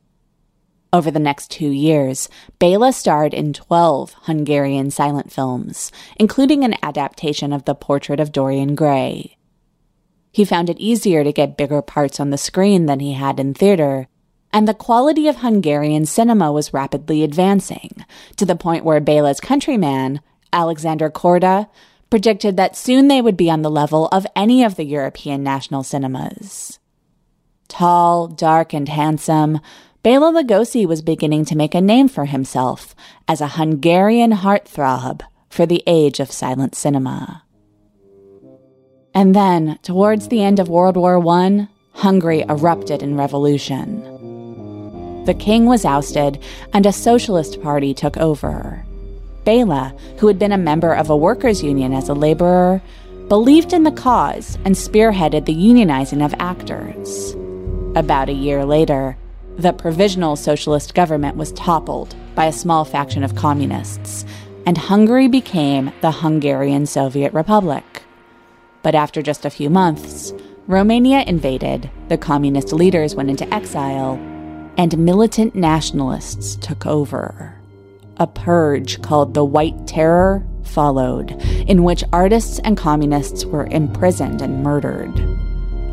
Over 0.93 1.11
the 1.11 1.19
next 1.19 1.51
two 1.51 1.69
years, 1.69 2.29
Bela 2.59 2.93
starred 2.93 3.33
in 3.33 3.53
12 3.53 4.15
Hungarian 4.23 4.89
silent 4.89 5.31
films, 5.31 5.91
including 6.15 6.63
an 6.63 6.75
adaptation 6.81 7.51
of 7.51 7.65
The 7.65 7.75
Portrait 7.75 8.19
of 8.19 8.31
Dorian 8.31 8.73
Gray. 8.73 9.37
He 10.31 10.45
found 10.45 10.69
it 10.69 10.79
easier 10.79 11.23
to 11.23 11.33
get 11.33 11.57
bigger 11.57 11.81
parts 11.81 12.19
on 12.19 12.29
the 12.29 12.37
screen 12.37 12.85
than 12.85 12.99
he 12.99 13.13
had 13.13 13.39
in 13.39 13.53
theater, 13.53 14.07
and 14.53 14.67
the 14.67 14.73
quality 14.73 15.27
of 15.27 15.37
Hungarian 15.37 16.05
cinema 16.05 16.51
was 16.51 16.73
rapidly 16.73 17.23
advancing, 17.23 18.05
to 18.35 18.45
the 18.45 18.55
point 18.55 18.85
where 18.85 18.99
Bela's 18.99 19.39
countryman, 19.39 20.21
Alexander 20.53 21.09
Korda, 21.09 21.69
predicted 22.09 22.57
that 22.57 22.75
soon 22.75 23.07
they 23.07 23.21
would 23.21 23.37
be 23.37 23.49
on 23.49 23.61
the 23.61 23.69
level 23.69 24.07
of 24.07 24.25
any 24.35 24.63
of 24.63 24.75
the 24.75 24.85
European 24.85 25.43
national 25.43 25.83
cinemas. 25.83 26.79
Tall, 27.67 28.27
dark, 28.27 28.73
and 28.73 28.87
handsome, 28.87 29.59
Bela 30.03 30.31
Lugosi 30.31 30.85
was 30.85 31.01
beginning 31.01 31.43
to 31.45 31.57
make 31.57 31.75
a 31.75 31.81
name 31.81 32.07
for 32.07 32.25
himself 32.25 32.95
as 33.27 33.41
a 33.41 33.47
Hungarian 33.47 34.31
heartthrob 34.31 35.21
for 35.49 35.65
the 35.65 35.83
age 35.85 36.21
of 36.21 36.31
silent 36.31 36.75
cinema. 36.75 37.43
And 39.13 39.35
then, 39.35 39.79
towards 39.81 40.29
the 40.29 40.43
end 40.43 40.59
of 40.59 40.69
World 40.69 40.95
War 40.95 41.25
I, 41.27 41.67
Hungary 41.93 42.45
erupted 42.47 43.01
in 43.01 43.17
revolution. 43.17 44.17
The 45.27 45.33
king 45.33 45.65
was 45.65 45.83
ousted, 45.83 46.41
and 46.71 46.85
a 46.85 46.93
socialist 46.93 47.61
party 47.61 47.93
took 47.93 48.15
over. 48.15 48.85
Bela, 49.43 49.93
who 50.19 50.27
had 50.27 50.39
been 50.39 50.53
a 50.53 50.57
member 50.57 50.93
of 50.93 51.09
a 51.09 51.17
workers' 51.17 51.61
union 51.61 51.91
as 51.91 52.07
a 52.07 52.13
laborer, 52.13 52.81
believed 53.27 53.73
in 53.73 53.83
the 53.83 53.91
cause 53.91 54.57
and 54.63 54.73
spearheaded 54.73 55.45
the 55.45 55.53
unionizing 55.53 56.23
of 56.23 56.33
actors. 56.39 57.35
About 57.93 58.29
a 58.29 58.33
year 58.33 58.63
later, 58.63 59.17
the 59.57 59.73
provisional 59.73 60.37
socialist 60.37 60.95
government 60.95 61.35
was 61.35 61.51
toppled 61.51 62.15
by 62.33 62.45
a 62.45 62.53
small 62.53 62.85
faction 62.85 63.21
of 63.21 63.35
communists, 63.35 64.23
and 64.65 64.77
Hungary 64.77 65.27
became 65.27 65.91
the 65.99 66.11
Hungarian 66.11 66.85
Soviet 66.85 67.33
Republic. 67.33 68.03
But 68.81 68.95
after 68.95 69.21
just 69.21 69.43
a 69.43 69.49
few 69.49 69.69
months, 69.69 70.31
Romania 70.67 71.25
invaded, 71.27 71.89
the 72.07 72.17
communist 72.17 72.71
leaders 72.71 73.13
went 73.13 73.29
into 73.29 73.53
exile, 73.53 74.17
and 74.77 74.97
militant 74.97 75.55
nationalists 75.55 76.55
took 76.55 76.85
over. 76.85 77.55
A 78.17 78.27
purge 78.27 79.01
called 79.01 79.33
the 79.33 79.45
White 79.45 79.87
Terror 79.87 80.45
followed, 80.63 81.31
in 81.67 81.83
which 81.83 82.03
artists 82.13 82.59
and 82.59 82.77
communists 82.77 83.45
were 83.45 83.65
imprisoned 83.67 84.41
and 84.41 84.63
murdered. 84.63 85.13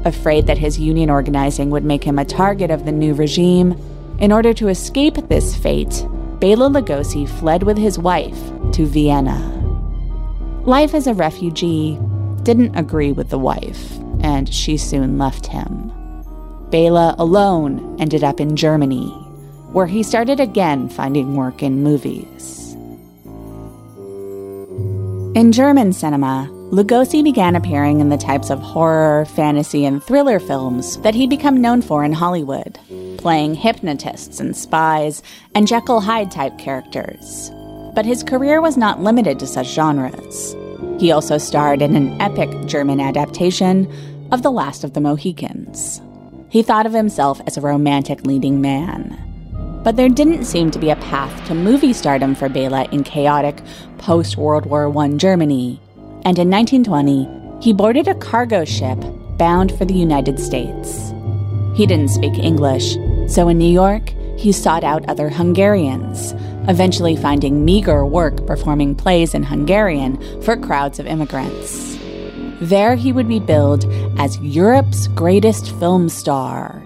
Afraid 0.04 0.46
that 0.46 0.58
his 0.58 0.78
union 0.78 1.08
organizing 1.08 1.70
would 1.70 1.84
make 1.84 2.04
him 2.04 2.18
a 2.18 2.24
target 2.24 2.70
of 2.70 2.84
the 2.84 2.92
new 2.92 3.14
regime, 3.14 3.78
in 4.18 4.30
order 4.30 4.52
to 4.52 4.68
escape 4.68 5.14
this 5.28 5.56
fate, 5.56 6.06
Bela 6.38 6.68
Lugosi 6.68 7.26
fled 7.26 7.62
with 7.62 7.78
his 7.78 7.98
wife 7.98 8.38
to 8.72 8.84
Vienna. 8.84 9.50
Life 10.64 10.94
as 10.94 11.06
a 11.06 11.14
refugee 11.14 11.98
didn't 12.42 12.74
agree 12.76 13.12
with 13.12 13.30
the 13.30 13.38
wife, 13.38 13.98
and 14.20 14.52
she 14.52 14.76
soon 14.76 15.16
left 15.18 15.46
him. 15.46 15.90
Bela 16.74 17.14
alone 17.20 17.96
ended 18.00 18.24
up 18.24 18.40
in 18.40 18.56
Germany, 18.56 19.06
where 19.70 19.86
he 19.86 20.02
started 20.02 20.40
again 20.40 20.88
finding 20.88 21.36
work 21.36 21.62
in 21.62 21.84
movies. 21.84 22.72
In 25.36 25.52
German 25.52 25.92
cinema, 25.92 26.50
Lugosi 26.72 27.22
began 27.22 27.54
appearing 27.54 28.00
in 28.00 28.08
the 28.08 28.16
types 28.16 28.50
of 28.50 28.58
horror, 28.58 29.24
fantasy, 29.36 29.84
and 29.84 30.02
thriller 30.02 30.40
films 30.40 30.96
that 31.02 31.14
he'd 31.14 31.30
become 31.30 31.60
known 31.62 31.80
for 31.80 32.02
in 32.02 32.12
Hollywood, 32.12 32.76
playing 33.18 33.54
hypnotists 33.54 34.40
and 34.40 34.56
spies 34.56 35.22
and 35.54 35.68
Jekyll 35.68 36.00
Hyde 36.00 36.32
type 36.32 36.58
characters. 36.58 37.52
But 37.94 38.04
his 38.04 38.24
career 38.24 38.60
was 38.60 38.76
not 38.76 39.00
limited 39.00 39.38
to 39.38 39.46
such 39.46 39.68
genres. 39.68 40.56
He 40.98 41.12
also 41.12 41.38
starred 41.38 41.82
in 41.82 41.94
an 41.94 42.20
epic 42.20 42.50
German 42.66 42.98
adaptation 42.98 43.86
of 44.32 44.42
The 44.42 44.50
Last 44.50 44.82
of 44.82 44.94
the 44.94 45.00
Mohicans. 45.00 46.00
He 46.54 46.62
thought 46.62 46.86
of 46.86 46.92
himself 46.92 47.40
as 47.48 47.56
a 47.56 47.60
romantic 47.60 48.24
leading 48.24 48.60
man. 48.60 49.18
But 49.82 49.96
there 49.96 50.08
didn't 50.08 50.44
seem 50.44 50.70
to 50.70 50.78
be 50.78 50.90
a 50.90 50.94
path 51.10 51.48
to 51.48 51.54
movie 51.56 51.92
stardom 51.92 52.36
for 52.36 52.48
Bela 52.48 52.84
in 52.92 53.02
chaotic 53.02 53.60
post 53.98 54.36
World 54.36 54.64
War 54.66 54.96
I 54.96 55.08
Germany, 55.14 55.80
and 56.24 56.38
in 56.38 56.48
1920, 56.48 57.28
he 57.60 57.72
boarded 57.72 58.06
a 58.06 58.14
cargo 58.14 58.64
ship 58.64 58.96
bound 59.36 59.76
for 59.76 59.84
the 59.84 59.94
United 59.94 60.38
States. 60.38 61.12
He 61.74 61.86
didn't 61.86 62.10
speak 62.10 62.38
English, 62.38 62.98
so 63.26 63.48
in 63.48 63.58
New 63.58 63.72
York, 63.72 64.10
he 64.38 64.52
sought 64.52 64.84
out 64.84 65.08
other 65.08 65.30
Hungarians, 65.30 66.34
eventually 66.68 67.16
finding 67.16 67.64
meager 67.64 68.06
work 68.06 68.46
performing 68.46 68.94
plays 68.94 69.34
in 69.34 69.42
Hungarian 69.42 70.20
for 70.42 70.56
crowds 70.56 71.00
of 71.00 71.06
immigrants. 71.08 71.93
There 72.60 72.94
he 72.94 73.12
would 73.12 73.28
be 73.28 73.40
billed 73.40 73.84
as 74.18 74.38
Europe's 74.38 75.08
greatest 75.08 75.72
film 75.78 76.08
star, 76.08 76.82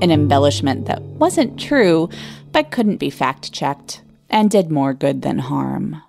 an 0.00 0.10
embellishment 0.10 0.86
that 0.86 1.02
wasn't 1.02 1.58
true 1.58 2.08
but 2.52 2.70
couldn't 2.70 2.98
be 2.98 3.10
fact 3.10 3.52
checked 3.52 4.02
and 4.28 4.50
did 4.50 4.70
more 4.70 4.94
good 4.94 5.22
than 5.22 5.38
harm. 5.38 6.00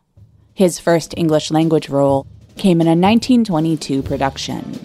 His 0.53 0.79
first 0.79 1.13
English 1.17 1.49
language 1.49 1.89
role 1.89 2.27
came 2.57 2.79
in 2.79 2.87
a 2.87 2.91
1922 2.91 4.03
production. 4.03 4.79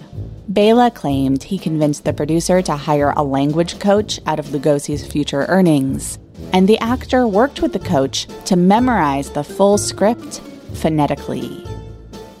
Bela 0.47 0.89
claimed 0.89 1.43
he 1.43 1.59
convinced 1.59 2.03
the 2.03 2.13
producer 2.13 2.61
to 2.63 2.75
hire 2.75 3.13
a 3.15 3.23
language 3.23 3.79
coach 3.79 4.19
out 4.25 4.39
of 4.39 4.47
Lugosi's 4.47 5.05
future 5.05 5.45
earnings, 5.47 6.17
and 6.53 6.67
the 6.67 6.79
actor 6.79 7.27
worked 7.27 7.61
with 7.61 7.73
the 7.73 7.79
coach 7.79 8.27
to 8.45 8.55
memorize 8.55 9.29
the 9.29 9.43
full 9.43 9.77
script 9.77 10.41
phonetically. 10.73 11.66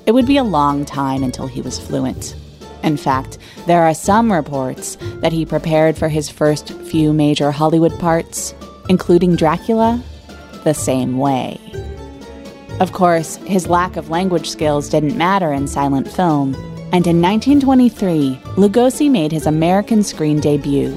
It 0.07 0.13
would 0.13 0.25
be 0.25 0.37
a 0.37 0.43
long 0.43 0.85
time 0.85 1.21
until 1.21 1.47
he 1.47 1.59
was 1.59 1.77
fluent. 1.77 2.33
In 2.81 2.95
fact, 2.95 3.37
there 3.65 3.83
are 3.83 3.93
some 3.93 4.31
reports 4.31 4.97
that 5.15 5.33
he 5.33 5.45
prepared 5.45 5.97
for 5.97 6.07
his 6.07 6.29
first 6.29 6.71
few 6.71 7.11
major 7.11 7.51
Hollywood 7.51 7.99
parts, 7.99 8.55
including 8.87 9.35
Dracula, 9.35 10.01
the 10.63 10.73
same 10.73 11.17
way. 11.17 11.59
Of 12.79 12.93
course, 12.93 13.35
his 13.47 13.67
lack 13.67 13.97
of 13.97 14.09
language 14.09 14.49
skills 14.49 14.87
didn't 14.87 15.17
matter 15.17 15.51
in 15.51 15.67
silent 15.67 16.07
film, 16.07 16.55
and 16.93 17.05
in 17.05 17.21
1923, 17.21 18.39
Lugosi 18.55 19.11
made 19.11 19.33
his 19.33 19.45
American 19.45 20.03
screen 20.03 20.39
debut, 20.39 20.95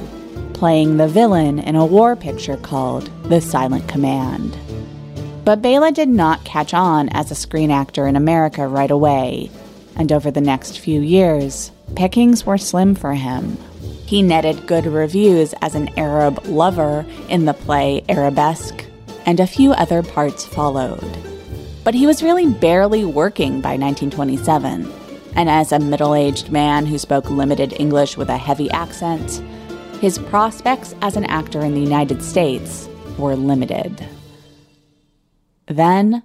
playing 0.52 0.98
the 0.98 1.08
villain 1.08 1.58
in 1.58 1.74
a 1.74 1.84
war 1.84 2.14
picture 2.14 2.58
called 2.58 3.10
The 3.24 3.40
Silent 3.40 3.88
Command. 3.88 4.56
But 5.44 5.62
Bela 5.62 5.90
did 5.90 6.08
not 6.08 6.44
catch 6.44 6.74
on 6.74 7.08
as 7.08 7.30
a 7.30 7.34
screen 7.34 7.70
actor 7.70 8.06
in 8.06 8.14
America 8.14 8.68
right 8.68 8.90
away, 8.90 9.50
and 9.96 10.12
over 10.12 10.30
the 10.30 10.40
next 10.40 10.78
few 10.78 11.00
years, 11.00 11.72
pickings 11.96 12.44
were 12.44 12.58
slim 12.58 12.94
for 12.94 13.14
him. 13.14 13.56
He 14.06 14.22
netted 14.22 14.66
good 14.66 14.86
reviews 14.86 15.54
as 15.62 15.74
an 15.74 15.98
Arab 15.98 16.46
lover 16.46 17.06
in 17.28 17.46
the 17.46 17.54
play 17.54 18.04
Arabesque, 18.08 18.84
and 19.24 19.40
a 19.40 19.46
few 19.46 19.72
other 19.72 20.02
parts 20.02 20.44
followed. 20.44 21.16
But 21.84 21.94
he 21.94 22.06
was 22.06 22.22
really 22.22 22.46
barely 22.46 23.04
working 23.04 23.62
by 23.62 23.76
1927, 23.76 24.92
and 25.34 25.48
as 25.48 25.72
a 25.72 25.78
middle 25.78 26.14
aged 26.14 26.52
man 26.52 26.84
who 26.84 26.98
spoke 26.98 27.30
limited 27.30 27.80
English 27.80 28.16
with 28.16 28.28
a 28.28 28.36
heavy 28.36 28.70
accent, 28.72 29.42
his 30.00 30.18
prospects 30.18 30.94
as 31.00 31.16
an 31.16 31.24
actor 31.24 31.60
in 31.60 31.74
the 31.74 31.80
United 31.80 32.22
States 32.22 32.88
were 33.16 33.36
limited. 33.36 34.06
Then, 35.70 36.24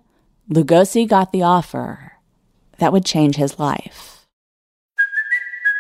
Lugosi 0.50 1.08
got 1.08 1.32
the 1.32 1.44
offer 1.44 2.14
that 2.80 2.92
would 2.92 3.06
change 3.06 3.36
his 3.36 3.60
life. 3.60 4.26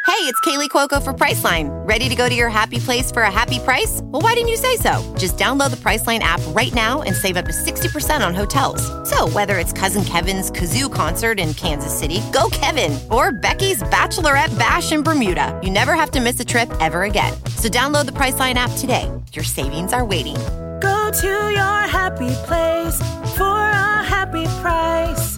Hey, 0.05 0.31
it's 0.31 0.39
Kaley 0.41 0.69
Cuoco 0.69 1.01
for 1.01 1.13
Priceline. 1.13 1.69
Ready 1.85 2.07
to 2.07 2.15
go 2.15 2.29
to 2.29 2.35
your 2.35 2.49
happy 2.49 2.77
place 2.77 3.11
for 3.11 3.23
a 3.23 3.31
happy 3.31 3.57
price? 3.57 4.01
Well, 4.03 4.21
why 4.21 4.35
didn't 4.35 4.49
you 4.49 4.55
say 4.55 4.77
so? 4.77 5.15
Just 5.17 5.37
download 5.37 5.71
the 5.71 5.77
Priceline 5.77 6.19
app 6.19 6.39
right 6.49 6.73
now 6.75 7.01
and 7.01 7.15
save 7.15 7.37
up 7.37 7.45
to 7.45 7.51
60% 7.51 8.25
on 8.25 8.35
hotels. 8.35 8.85
So, 9.09 9.27
whether 9.29 9.57
it's 9.57 9.73
Cousin 9.73 10.05
Kevin's 10.05 10.51
Kazoo 10.51 10.93
concert 10.93 11.39
in 11.39 11.55
Kansas 11.55 11.97
City, 11.97 12.21
go 12.31 12.49
Kevin, 12.51 12.97
or 13.09 13.31
Becky's 13.31 13.81
Bachelorette 13.81 14.57
Bash 14.59 14.91
in 14.91 15.01
Bermuda, 15.01 15.59
you 15.63 15.71
never 15.71 15.95
have 15.95 16.11
to 16.11 16.21
miss 16.21 16.39
a 16.39 16.45
trip 16.45 16.71
ever 16.79 17.03
again. 17.03 17.33
So, 17.57 17.67
download 17.67 18.05
the 18.05 18.13
Priceline 18.13 18.55
app 18.55 18.71
today. 18.77 19.11
Your 19.33 19.43
savings 19.43 19.91
are 19.91 20.05
waiting. 20.05 20.37
Go 20.79 21.11
to 21.11 21.27
your 21.27 21.81
happy 21.87 22.33
place 22.45 22.97
for 23.37 23.57
a 23.59 24.03
happy 24.03 24.45
price. 24.61 25.37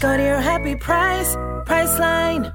Go 0.00 0.16
to 0.16 0.22
your 0.22 0.40
happy 0.40 0.76
price, 0.76 1.34
Priceline. 1.66 2.54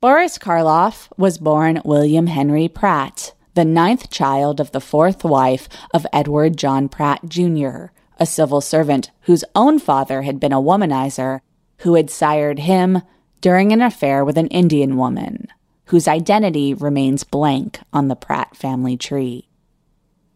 Boris 0.00 0.38
Karloff 0.38 1.08
was 1.16 1.38
born 1.38 1.82
William 1.84 2.26
Henry 2.26 2.68
Pratt, 2.68 3.34
the 3.54 3.64
ninth 3.64 4.10
child 4.10 4.60
of 4.60 4.72
the 4.72 4.80
fourth 4.80 5.24
wife 5.24 5.68
of 5.92 6.06
Edward 6.12 6.56
John 6.56 6.88
Pratt 6.88 7.20
Jr., 7.28 7.86
a 8.18 8.26
civil 8.26 8.60
servant 8.60 9.10
whose 9.22 9.44
own 9.54 9.78
father 9.78 10.22
had 10.22 10.38
been 10.38 10.52
a 10.52 10.60
womanizer 10.60 11.40
who 11.78 11.94
had 11.94 12.10
sired 12.10 12.60
him 12.60 13.02
during 13.40 13.72
an 13.72 13.82
affair 13.82 14.24
with 14.24 14.38
an 14.38 14.46
Indian 14.48 14.96
woman, 14.96 15.48
whose 15.90 16.06
identity 16.06 16.72
remains 16.72 17.24
blank 17.24 17.80
on 17.92 18.06
the 18.06 18.14
Pratt 18.14 18.56
family 18.56 18.96
tree. 18.96 19.48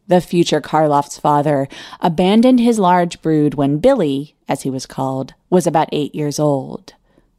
The 0.09 0.21
future 0.21 0.61
Karloff's 0.61 1.17
father 1.17 1.69
abandoned 2.01 2.59
his 2.59 2.81
large 2.81 3.23
brood 3.23 3.55
when 3.55 3.79
Billy, 3.79 4.35
as 4.49 4.63
he 4.63 4.71
was 4.71 4.85
called, 4.85 5.35
was 5.49 5.65
about 5.65 5.89
eight 5.93 6.13
years 6.13 6.41
old. 6.41 6.95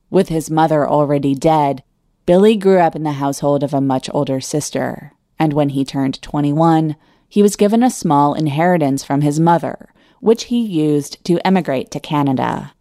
With 0.10 0.30
his 0.30 0.50
mother 0.50 0.88
already 0.88 1.36
dead, 1.36 1.84
Billy 2.26 2.56
grew 2.56 2.80
up 2.80 2.96
in 2.96 3.04
the 3.04 3.12
household 3.12 3.64
of 3.64 3.74
a 3.74 3.82
much 3.82 4.10
older 4.14 4.40
sister, 4.40 5.12
and 5.38 5.52
when 5.52 5.70
he 5.70 5.84
turned 5.84 6.22
21, 6.22 6.96
he 7.28 7.44
was 7.44 7.58
given 7.58 7.84
a 7.84 7.90
small 7.90 8.34
inheritance 8.34 9.04
from 9.04 9.22
his 9.22 9.42
mother, 9.42 9.94
which 10.22 10.46
he 10.46 10.62
used 10.62 11.22
to 11.26 11.46
emigrate 11.46 11.92
to 11.92 12.00
Canada. 12.00 12.72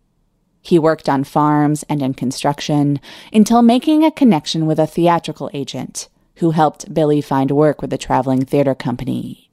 He 0.64 0.78
worked 0.78 1.10
on 1.10 1.24
farms 1.24 1.84
and 1.90 2.02
in 2.02 2.14
construction 2.14 2.98
until 3.32 3.60
making 3.60 4.02
a 4.02 4.10
connection 4.10 4.64
with 4.64 4.78
a 4.78 4.86
theatrical 4.86 5.50
agent 5.52 6.08
who 6.36 6.52
helped 6.52 6.92
Billy 6.92 7.20
find 7.20 7.50
work 7.50 7.82
with 7.82 7.92
a 7.92 7.98
traveling 7.98 8.46
theater 8.46 8.74
company. 8.74 9.50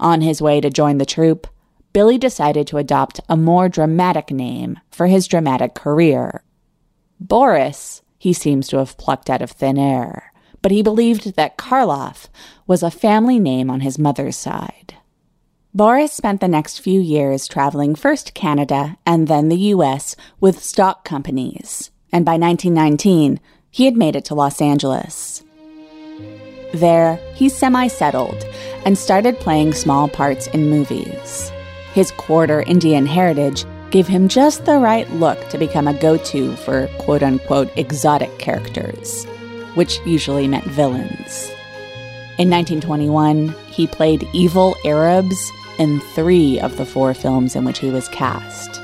On 0.00 0.20
his 0.20 0.42
way 0.42 0.60
to 0.60 0.70
join 0.70 0.98
the 0.98 1.06
troupe, 1.06 1.46
Billy 1.92 2.18
decided 2.18 2.66
to 2.66 2.78
adopt 2.78 3.20
a 3.28 3.36
more 3.36 3.68
dramatic 3.68 4.32
name 4.32 4.80
for 4.90 5.06
his 5.06 5.28
dramatic 5.28 5.74
career. 5.74 6.42
Boris 7.20 8.02
he 8.18 8.32
seems 8.32 8.66
to 8.66 8.78
have 8.78 8.98
plucked 8.98 9.30
out 9.30 9.40
of 9.40 9.52
thin 9.52 9.78
air, 9.78 10.32
but 10.60 10.72
he 10.72 10.82
believed 10.82 11.36
that 11.36 11.56
Karloff 11.56 12.28
was 12.66 12.82
a 12.82 12.90
family 12.90 13.38
name 13.38 13.70
on 13.70 13.80
his 13.80 14.00
mother's 14.00 14.36
side. 14.36 14.96
Boris 15.78 16.12
spent 16.12 16.40
the 16.40 16.48
next 16.48 16.80
few 16.80 17.00
years 17.00 17.46
traveling 17.46 17.94
first 17.94 18.34
Canada 18.34 18.98
and 19.06 19.28
then 19.28 19.48
the 19.48 19.70
US 19.74 20.16
with 20.40 20.60
stock 20.60 21.04
companies, 21.04 21.92
and 22.10 22.24
by 22.24 22.32
1919, 22.32 23.38
he 23.70 23.84
had 23.84 23.96
made 23.96 24.16
it 24.16 24.24
to 24.24 24.34
Los 24.34 24.60
Angeles. 24.60 25.44
There, 26.74 27.20
he 27.36 27.48
semi 27.48 27.86
settled 27.86 28.44
and 28.84 28.98
started 28.98 29.38
playing 29.38 29.72
small 29.72 30.08
parts 30.08 30.48
in 30.48 30.68
movies. 30.68 31.52
His 31.94 32.10
quarter 32.10 32.62
Indian 32.62 33.06
heritage 33.06 33.64
gave 33.92 34.08
him 34.08 34.26
just 34.26 34.64
the 34.64 34.78
right 34.78 35.08
look 35.12 35.48
to 35.50 35.58
become 35.58 35.86
a 35.86 35.94
go 35.94 36.16
to 36.16 36.56
for 36.56 36.88
quote 36.98 37.22
unquote 37.22 37.70
exotic 37.78 38.36
characters, 38.40 39.26
which 39.76 40.00
usually 40.04 40.48
meant 40.48 40.64
villains. 40.64 41.52
In 42.36 42.50
1921, 42.50 43.54
he 43.68 43.86
played 43.86 44.26
evil 44.32 44.76
Arabs 44.84 45.52
in 45.78 46.00
three 46.00 46.58
of 46.60 46.76
the 46.76 46.86
four 46.86 47.14
films 47.14 47.54
in 47.54 47.64
which 47.64 47.78
he 47.78 47.90
was 47.90 48.08
cast. 48.08 48.80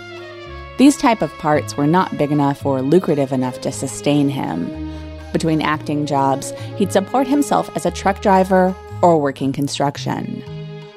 These 0.78 0.96
type 0.96 1.22
of 1.22 1.33
parts 1.38 1.76
were 1.76 1.87
not 1.87 2.16
big 2.18 2.33
enough 2.33 2.64
or 2.66 2.83
lucrative 2.83 3.33
enough 3.33 3.61
to 3.61 3.70
sustain 3.70 4.28
him. 4.28 4.92
Between 5.33 5.62
acting 5.62 6.07
jobs, 6.07 6.52
he'd 6.76 6.92
support 6.92 7.26
himself 7.26 7.74
as 7.76 7.87
a 7.87 7.90
truck 7.90 8.22
driver 8.22 8.74
or 9.02 9.20
working 9.20 9.52
construction. 9.52 10.42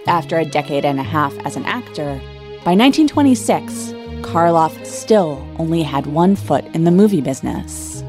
After 0.07 0.37
a 0.37 0.45
decade 0.45 0.85
and 0.85 0.99
a 0.99 1.03
half 1.03 1.37
as 1.45 1.55
an 1.55 1.65
actor, 1.65 2.19
by 2.63 2.73
1926, 2.73 3.93
Karloff 4.21 4.85
still 4.85 5.45
only 5.59 5.83
had 5.83 6.07
one 6.07 6.35
foot 6.35 6.65
in 6.73 6.83
the 6.83 6.91
movie 6.91 7.21
business. 7.21 8.03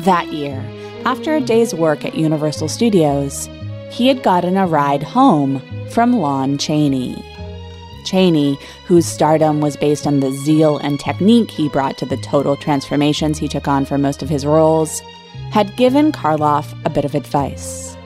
That 0.00 0.32
year, 0.32 0.64
after 1.04 1.34
a 1.34 1.40
day's 1.40 1.74
work 1.74 2.04
at 2.04 2.14
Universal 2.14 2.68
Studios, 2.68 3.48
he 3.90 4.06
had 4.06 4.22
gotten 4.22 4.56
a 4.56 4.66
ride 4.66 5.02
home 5.02 5.60
from 5.90 6.16
Lon 6.16 6.56
Chaney. 6.58 7.22
Chaney, 8.04 8.58
whose 8.86 9.06
stardom 9.06 9.60
was 9.60 9.76
based 9.76 10.06
on 10.06 10.20
the 10.20 10.32
zeal 10.32 10.78
and 10.78 10.98
technique 10.98 11.50
he 11.50 11.68
brought 11.68 11.98
to 11.98 12.06
the 12.06 12.16
total 12.18 12.56
transformations 12.56 13.38
he 13.38 13.48
took 13.48 13.68
on 13.68 13.84
for 13.84 13.98
most 13.98 14.22
of 14.22 14.28
his 14.28 14.46
roles, 14.46 15.00
had 15.52 15.76
given 15.76 16.12
Karloff 16.12 16.72
a 16.84 16.90
bit 16.90 17.04
of 17.04 17.14
advice. 17.14 17.96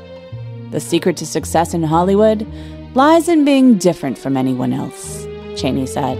The 0.70 0.80
secret 0.80 1.16
to 1.18 1.26
success 1.26 1.74
in 1.74 1.82
Hollywood 1.82 2.46
lies 2.94 3.28
in 3.28 3.44
being 3.44 3.78
different 3.78 4.18
from 4.18 4.36
anyone 4.36 4.72
else, 4.72 5.26
Chaney 5.56 5.86
said. 5.86 6.18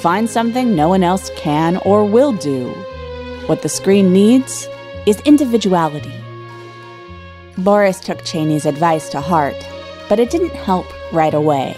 Find 0.00 0.30
something 0.30 0.74
no 0.74 0.88
one 0.88 1.02
else 1.02 1.30
can 1.36 1.78
or 1.78 2.04
will 2.04 2.32
do. 2.32 2.70
What 3.46 3.62
the 3.62 3.68
screen 3.68 4.12
needs 4.12 4.68
is 5.06 5.20
individuality. 5.20 6.12
Boris 7.58 8.00
took 8.00 8.22
Chaney's 8.24 8.66
advice 8.66 9.08
to 9.10 9.20
heart, 9.20 9.56
but 10.08 10.20
it 10.20 10.30
didn't 10.30 10.54
help 10.54 10.86
right 11.12 11.34
away. 11.34 11.76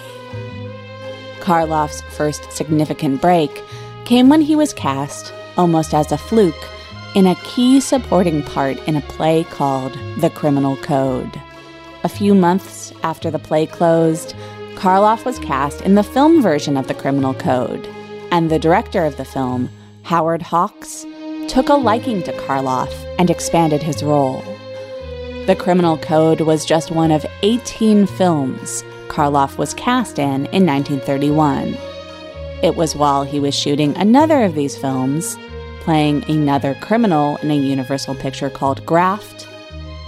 Karloff's 1.40 2.02
first 2.14 2.50
significant 2.52 3.22
break 3.22 3.62
came 4.04 4.28
when 4.28 4.40
he 4.40 4.56
was 4.56 4.72
cast, 4.72 5.32
almost 5.56 5.94
as 5.94 6.10
a 6.10 6.18
fluke, 6.18 6.68
in 7.14 7.26
a 7.26 7.36
key 7.36 7.80
supporting 7.80 8.42
part 8.42 8.76
in 8.88 8.96
a 8.96 9.00
play 9.02 9.44
called 9.44 9.96
The 10.18 10.30
Criminal 10.30 10.76
Code. 10.78 11.40
A 12.04 12.08
few 12.08 12.34
months 12.34 12.92
after 13.02 13.30
the 13.30 13.38
play 13.38 13.66
closed, 13.66 14.34
Karloff 14.74 15.24
was 15.24 15.38
cast 15.38 15.80
in 15.82 15.94
the 15.94 16.02
film 16.02 16.42
version 16.42 16.76
of 16.76 16.88
The 16.88 16.94
Criminal 16.94 17.34
Code, 17.34 17.86
and 18.30 18.50
the 18.50 18.58
director 18.58 19.04
of 19.04 19.16
the 19.16 19.24
film, 19.24 19.70
Howard 20.02 20.42
Hawks, 20.42 21.06
took 21.48 21.68
a 21.68 21.74
liking 21.74 22.22
to 22.24 22.32
Karloff 22.32 22.92
and 23.18 23.30
expanded 23.30 23.82
his 23.82 24.02
role. 24.02 24.57
The 25.48 25.56
Criminal 25.56 25.96
Code 25.96 26.42
was 26.42 26.66
just 26.66 26.90
one 26.90 27.10
of 27.10 27.24
18 27.40 28.04
films 28.04 28.84
Karloff 29.08 29.56
was 29.56 29.72
cast 29.72 30.18
in 30.18 30.44
in 30.52 30.66
1931. 30.66 31.74
It 32.62 32.76
was 32.76 32.94
while 32.94 33.24
he 33.24 33.40
was 33.40 33.54
shooting 33.54 33.96
another 33.96 34.44
of 34.44 34.54
these 34.54 34.76
films, 34.76 35.38
playing 35.80 36.30
another 36.30 36.74
criminal 36.82 37.38
in 37.38 37.50
a 37.50 37.56
Universal 37.56 38.16
picture 38.16 38.50
called 38.50 38.84
Graft, 38.84 39.48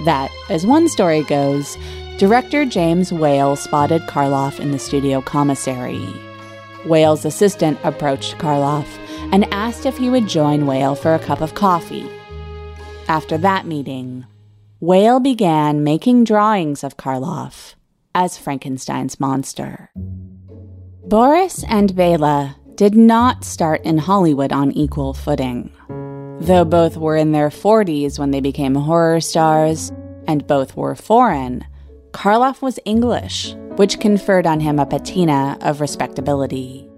that, 0.04 0.30
as 0.50 0.66
one 0.66 0.90
story 0.90 1.22
goes, 1.22 1.78
director 2.18 2.66
James 2.66 3.10
Whale 3.10 3.56
spotted 3.56 4.02
Karloff 4.02 4.60
in 4.60 4.72
the 4.72 4.78
studio 4.78 5.22
commissary. 5.22 6.06
Whale's 6.84 7.24
assistant 7.24 7.78
approached 7.82 8.36
Karloff 8.36 8.98
and 9.32 9.50
asked 9.54 9.86
if 9.86 9.96
he 9.96 10.10
would 10.10 10.28
join 10.28 10.66
Whale 10.66 10.96
for 10.96 11.14
a 11.14 11.18
cup 11.18 11.40
of 11.40 11.54
coffee. 11.54 12.06
After 13.08 13.38
that 13.38 13.66
meeting, 13.66 14.26
Whale 14.80 15.20
began 15.20 15.84
making 15.84 16.24
drawings 16.24 16.82
of 16.82 16.96
Karloff 16.96 17.74
as 18.14 18.38
Frankenstein's 18.38 19.20
monster. 19.20 19.90
Boris 21.06 21.62
and 21.68 21.94
Bela 21.94 22.56
did 22.76 22.94
not 22.94 23.44
start 23.44 23.82
in 23.82 23.98
Hollywood 23.98 24.52
on 24.52 24.72
equal 24.72 25.12
footing. 25.12 25.70
Though 26.40 26.64
both 26.64 26.96
were 26.96 27.18
in 27.18 27.32
their 27.32 27.50
40s 27.50 28.18
when 28.18 28.30
they 28.30 28.40
became 28.40 28.74
horror 28.74 29.20
stars, 29.20 29.92
and 30.26 30.46
both 30.46 30.74
were 30.74 30.94
foreign, 30.94 31.62
Karloff 32.12 32.62
was 32.62 32.78
English, 32.86 33.54
which 33.76 34.00
conferred 34.00 34.46
on 34.46 34.60
him 34.60 34.78
a 34.78 34.86
patina 34.86 35.58
of 35.60 35.82
respectability. 35.82 36.88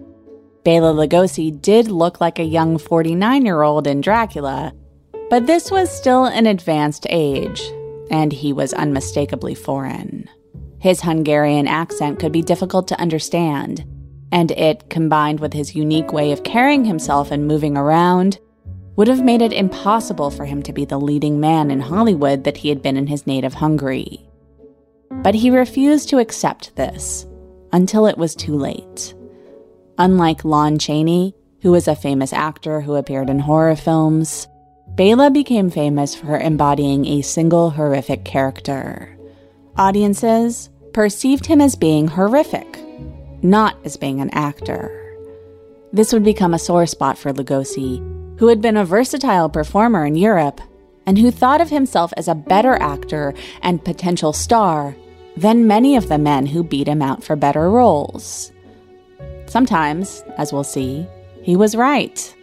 Bela 0.62 0.94
Lugosi 0.94 1.60
did 1.60 1.88
look 1.88 2.20
like 2.20 2.38
a 2.38 2.44
young 2.44 2.78
49 2.78 3.44
year 3.44 3.62
old 3.62 3.88
in 3.88 4.00
Dracula, 4.00 4.72
but 5.32 5.46
this 5.46 5.70
was 5.70 5.90
still 5.90 6.26
an 6.26 6.44
advanced 6.44 7.06
age, 7.08 7.62
and 8.10 8.30
he 8.34 8.52
was 8.52 8.74
unmistakably 8.74 9.54
foreign. 9.54 10.28
His 10.78 11.00
Hungarian 11.00 11.66
accent 11.66 12.18
could 12.18 12.32
be 12.32 12.42
difficult 12.42 12.86
to 12.88 13.00
understand, 13.00 13.82
and 14.30 14.50
it, 14.50 14.90
combined 14.90 15.40
with 15.40 15.54
his 15.54 15.74
unique 15.74 16.12
way 16.12 16.32
of 16.32 16.44
carrying 16.44 16.84
himself 16.84 17.30
and 17.30 17.48
moving 17.48 17.78
around, 17.78 18.40
would 18.96 19.08
have 19.08 19.24
made 19.24 19.40
it 19.40 19.54
impossible 19.54 20.30
for 20.30 20.44
him 20.44 20.62
to 20.64 20.72
be 20.74 20.84
the 20.84 21.00
leading 21.00 21.40
man 21.40 21.70
in 21.70 21.80
Hollywood 21.80 22.44
that 22.44 22.58
he 22.58 22.68
had 22.68 22.82
been 22.82 22.98
in 22.98 23.06
his 23.06 23.26
native 23.26 23.54
Hungary. 23.54 24.28
But 25.10 25.34
he 25.34 25.48
refused 25.50 26.10
to 26.10 26.18
accept 26.18 26.76
this 26.76 27.26
until 27.72 28.04
it 28.04 28.18
was 28.18 28.34
too 28.34 28.58
late. 28.58 29.14
Unlike 29.96 30.44
Lon 30.44 30.78
Chaney, 30.78 31.34
who 31.62 31.70
was 31.70 31.88
a 31.88 31.96
famous 31.96 32.34
actor 32.34 32.82
who 32.82 32.96
appeared 32.96 33.30
in 33.30 33.38
horror 33.38 33.76
films, 33.76 34.46
Bela 34.94 35.30
became 35.30 35.70
famous 35.70 36.14
for 36.14 36.38
embodying 36.38 37.06
a 37.06 37.22
single 37.22 37.70
horrific 37.70 38.26
character. 38.26 39.16
Audiences 39.76 40.68
perceived 40.92 41.46
him 41.46 41.62
as 41.62 41.76
being 41.76 42.08
horrific, 42.08 42.78
not 43.42 43.76
as 43.86 43.96
being 43.96 44.20
an 44.20 44.28
actor. 44.34 45.16
This 45.94 46.12
would 46.12 46.22
become 46.22 46.52
a 46.52 46.58
sore 46.58 46.84
spot 46.84 47.16
for 47.16 47.32
Lugosi, 47.32 48.00
who 48.38 48.48
had 48.48 48.60
been 48.60 48.76
a 48.76 48.84
versatile 48.84 49.48
performer 49.48 50.04
in 50.04 50.14
Europe 50.14 50.60
and 51.06 51.16
who 51.16 51.30
thought 51.30 51.62
of 51.62 51.70
himself 51.70 52.12
as 52.18 52.28
a 52.28 52.34
better 52.34 52.74
actor 52.74 53.32
and 53.62 53.82
potential 53.82 54.34
star 54.34 54.94
than 55.38 55.66
many 55.66 55.96
of 55.96 56.08
the 56.08 56.18
men 56.18 56.44
who 56.44 56.62
beat 56.62 56.86
him 56.86 57.00
out 57.00 57.24
for 57.24 57.34
better 57.34 57.70
roles. 57.70 58.52
Sometimes, 59.46 60.22
as 60.36 60.52
we'll 60.52 60.64
see, 60.64 61.06
he 61.42 61.56
was 61.56 61.74
right. 61.74 62.36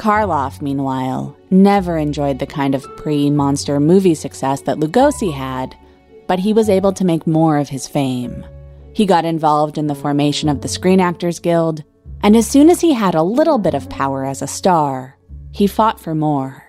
Karloff, 0.00 0.62
meanwhile, 0.62 1.36
never 1.50 1.98
enjoyed 1.98 2.38
the 2.38 2.46
kind 2.46 2.74
of 2.74 2.96
pre 2.96 3.28
monster 3.28 3.78
movie 3.78 4.14
success 4.14 4.62
that 4.62 4.78
Lugosi 4.78 5.30
had, 5.30 5.76
but 6.26 6.38
he 6.38 6.54
was 6.54 6.70
able 6.70 6.94
to 6.94 7.04
make 7.04 7.26
more 7.26 7.58
of 7.58 7.68
his 7.68 7.86
fame. 7.86 8.42
He 8.94 9.04
got 9.04 9.26
involved 9.26 9.76
in 9.76 9.88
the 9.88 9.94
formation 9.94 10.48
of 10.48 10.62
the 10.62 10.68
Screen 10.68 11.00
Actors 11.00 11.38
Guild, 11.38 11.84
and 12.22 12.34
as 12.34 12.46
soon 12.46 12.70
as 12.70 12.80
he 12.80 12.94
had 12.94 13.14
a 13.14 13.22
little 13.22 13.58
bit 13.58 13.74
of 13.74 13.90
power 13.90 14.24
as 14.24 14.40
a 14.40 14.46
star, 14.46 15.18
he 15.52 15.66
fought 15.66 16.00
for 16.00 16.14
more. 16.14 16.64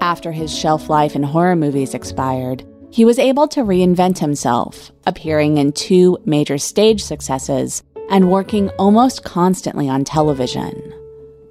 After 0.00 0.32
his 0.32 0.52
shelf 0.52 0.90
life 0.90 1.14
in 1.14 1.22
horror 1.22 1.54
movies 1.54 1.94
expired, 1.94 2.66
he 2.90 3.04
was 3.04 3.20
able 3.20 3.46
to 3.46 3.60
reinvent 3.60 4.18
himself, 4.18 4.90
appearing 5.06 5.58
in 5.58 5.70
two 5.70 6.18
major 6.24 6.58
stage 6.58 7.04
successes 7.04 7.84
and 8.10 8.32
working 8.32 8.70
almost 8.70 9.22
constantly 9.22 9.88
on 9.88 10.02
television. 10.02 10.92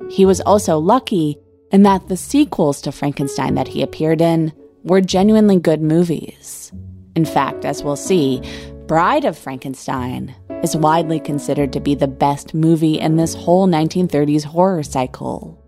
He 0.10 0.26
was 0.26 0.42
also 0.42 0.78
lucky 0.78 1.38
in 1.72 1.84
that 1.84 2.08
the 2.08 2.18
sequels 2.18 2.82
to 2.82 2.92
Frankenstein 2.92 3.56
that 3.56 3.68
he 3.68 3.82
appeared 3.82 4.22
in 4.22 4.54
were 4.84 5.02
genuinely 5.02 5.60
good 5.60 5.82
movies. 5.82 6.72
In 7.16 7.26
fact, 7.26 7.66
as 7.66 7.84
we'll 7.84 7.96
see, 7.96 8.42
Bride 8.88 9.26
of 9.26 9.38
Frankenstein 9.38 10.36
is 10.64 10.78
widely 10.78 11.20
considered 11.20 11.74
to 11.74 11.80
be 11.80 11.96
the 11.96 12.08
best 12.08 12.54
movie 12.54 13.00
in 13.00 13.16
this 13.16 13.34
whole 13.34 13.68
1930s 13.68 14.44
horror 14.44 14.84
cycle. 14.84 15.62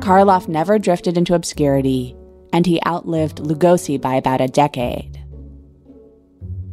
Karloff 0.00 0.48
never 0.48 0.78
drifted 0.78 1.18
into 1.18 1.34
obscurity, 1.34 2.16
and 2.52 2.66
he 2.66 2.80
outlived 2.86 3.38
Lugosi 3.38 4.00
by 4.00 4.14
about 4.14 4.40
a 4.40 4.48
decade. 4.48 5.22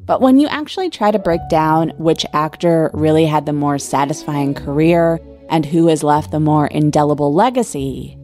But 0.05 0.21
when 0.21 0.39
you 0.39 0.47
actually 0.47 0.89
try 0.89 1.11
to 1.11 1.19
break 1.19 1.41
down 1.49 1.93
which 1.97 2.25
actor 2.34 2.89
really 2.93 3.25
had 3.25 3.45
the 3.45 3.53
more 3.53 3.77
satisfying 3.77 4.53
career 4.53 5.19
and 5.49 5.65
who 5.65 5.87
has 5.87 6.03
left 6.03 6.31
the 6.31 6.39
more 6.39 6.67
indelible 6.67 7.33
legacy, 7.33 8.17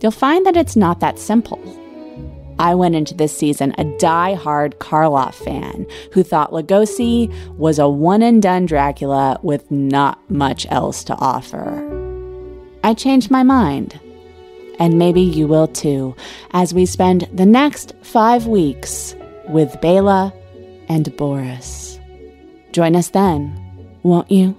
you'll 0.00 0.12
find 0.12 0.46
that 0.46 0.56
it's 0.56 0.76
not 0.76 1.00
that 1.00 1.18
simple. 1.18 1.60
I 2.58 2.74
went 2.74 2.94
into 2.94 3.14
this 3.14 3.36
season 3.36 3.74
a 3.78 3.84
die-hard 3.98 4.78
Karloff 4.78 5.34
fan 5.34 5.86
who 6.12 6.22
thought 6.22 6.52
Lugosi 6.52 7.32
was 7.56 7.78
a 7.78 7.88
one 7.88 8.22
and 8.22 8.40
done 8.40 8.66
Dracula 8.66 9.40
with 9.42 9.70
not 9.70 10.18
much 10.30 10.66
else 10.70 11.02
to 11.04 11.14
offer. 11.16 11.88
I 12.84 12.94
changed 12.94 13.30
my 13.30 13.42
mind. 13.42 13.98
And 14.78 14.98
maybe 14.98 15.20
you 15.20 15.46
will 15.46 15.68
too, 15.68 16.16
as 16.52 16.72
we 16.74 16.86
spend 16.86 17.28
the 17.32 17.46
next 17.46 17.94
five 18.02 18.46
weeks 18.46 19.14
with 19.48 19.80
Bela 19.80 20.32
and 20.88 21.14
Boris. 21.16 22.00
Join 22.72 22.96
us 22.96 23.08
then, 23.08 23.58
won't 24.02 24.30
you? 24.30 24.56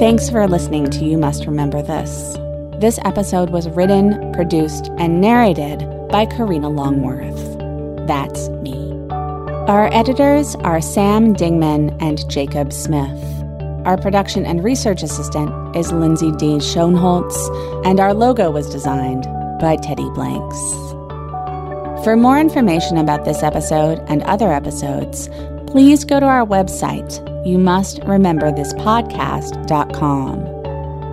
Thanks 0.00 0.30
for 0.30 0.48
listening 0.48 0.88
to 0.92 1.04
You 1.04 1.18
Must 1.18 1.44
Remember 1.44 1.82
This. 1.82 2.34
This 2.80 2.98
episode 3.04 3.50
was 3.50 3.68
written, 3.68 4.32
produced, 4.32 4.86
and 4.96 5.20
narrated 5.20 5.80
by 6.08 6.24
Karina 6.24 6.70
Longworth. 6.70 7.36
That's 8.08 8.48
me. 8.48 8.92
Our 9.68 9.92
editors 9.92 10.54
are 10.64 10.80
Sam 10.80 11.34
Dingman 11.34 12.00
and 12.00 12.26
Jacob 12.30 12.72
Smith. 12.72 13.22
Our 13.84 13.98
production 13.98 14.46
and 14.46 14.64
research 14.64 15.02
assistant 15.02 15.76
is 15.76 15.92
Lindsay 15.92 16.32
D. 16.38 16.56
Schoenholtz, 16.60 17.36
and 17.84 18.00
our 18.00 18.14
logo 18.14 18.50
was 18.50 18.70
designed 18.70 19.24
by 19.60 19.76
Teddy 19.76 20.08
Blanks. 20.14 20.58
For 22.04 22.16
more 22.16 22.38
information 22.38 22.96
about 22.96 23.26
this 23.26 23.42
episode 23.42 23.98
and 24.08 24.22
other 24.22 24.50
episodes, 24.50 25.28
please 25.70 26.04
go 26.04 26.18
to 26.18 26.26
our 26.26 26.44
website, 26.44 27.24
you 27.46 27.56
must 27.56 28.00
remember 28.02 28.50
this 28.50 28.74
podcast.com. 28.74 30.40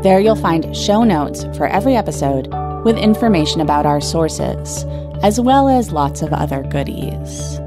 There 0.02 0.20
you'll 0.20 0.36
find 0.36 0.76
show 0.76 1.04
notes 1.04 1.46
for 1.56 1.68
every 1.68 1.96
episode 1.96 2.48
with 2.84 2.98
information 2.98 3.62
about 3.62 3.86
our 3.86 4.02
sources, 4.02 4.84
as 5.22 5.40
well 5.40 5.70
as 5.70 5.92
lots 5.92 6.24
of 6.24 6.34
other 6.34 6.64
goodies. 6.64 7.60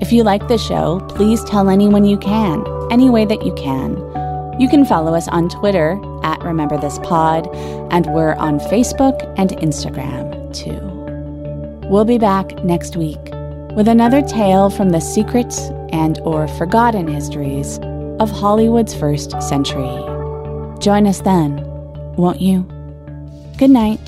If 0.00 0.12
you 0.12 0.22
like 0.22 0.46
the 0.46 0.56
show, 0.56 1.00
please 1.08 1.42
tell 1.44 1.68
anyone 1.68 2.04
you 2.04 2.16
can, 2.16 2.64
any 2.92 3.10
way 3.10 3.24
that 3.24 3.44
you 3.44 3.52
can. 3.54 3.96
You 4.60 4.68
can 4.68 4.84
follow 4.84 5.14
us 5.14 5.26
on 5.28 5.48
Twitter 5.48 6.00
at 6.22 6.40
Remember 6.44 6.78
This 6.78 7.00
Pod, 7.00 7.48
and 7.92 8.06
we're 8.06 8.34
on 8.34 8.60
Facebook 8.60 9.20
and 9.36 9.50
Instagram 9.50 10.54
too. 10.54 10.78
We'll 11.88 12.04
be 12.04 12.18
back 12.18 12.62
next 12.64 12.96
week 12.96 13.18
with 13.76 13.88
another 13.88 14.22
tale 14.22 14.70
from 14.70 14.90
the 14.90 15.00
secret 15.00 15.52
and 15.96 16.18
or 16.20 16.46
forgotten 16.46 17.08
histories 17.08 17.78
of 18.20 18.30
Hollywood's 18.30 18.94
first 18.94 19.30
century. 19.40 19.96
Join 20.78 21.06
us 21.06 21.22
then, 21.22 21.56
won't 22.16 22.40
you? 22.40 22.62
Good 23.56 23.70
night. 23.70 23.98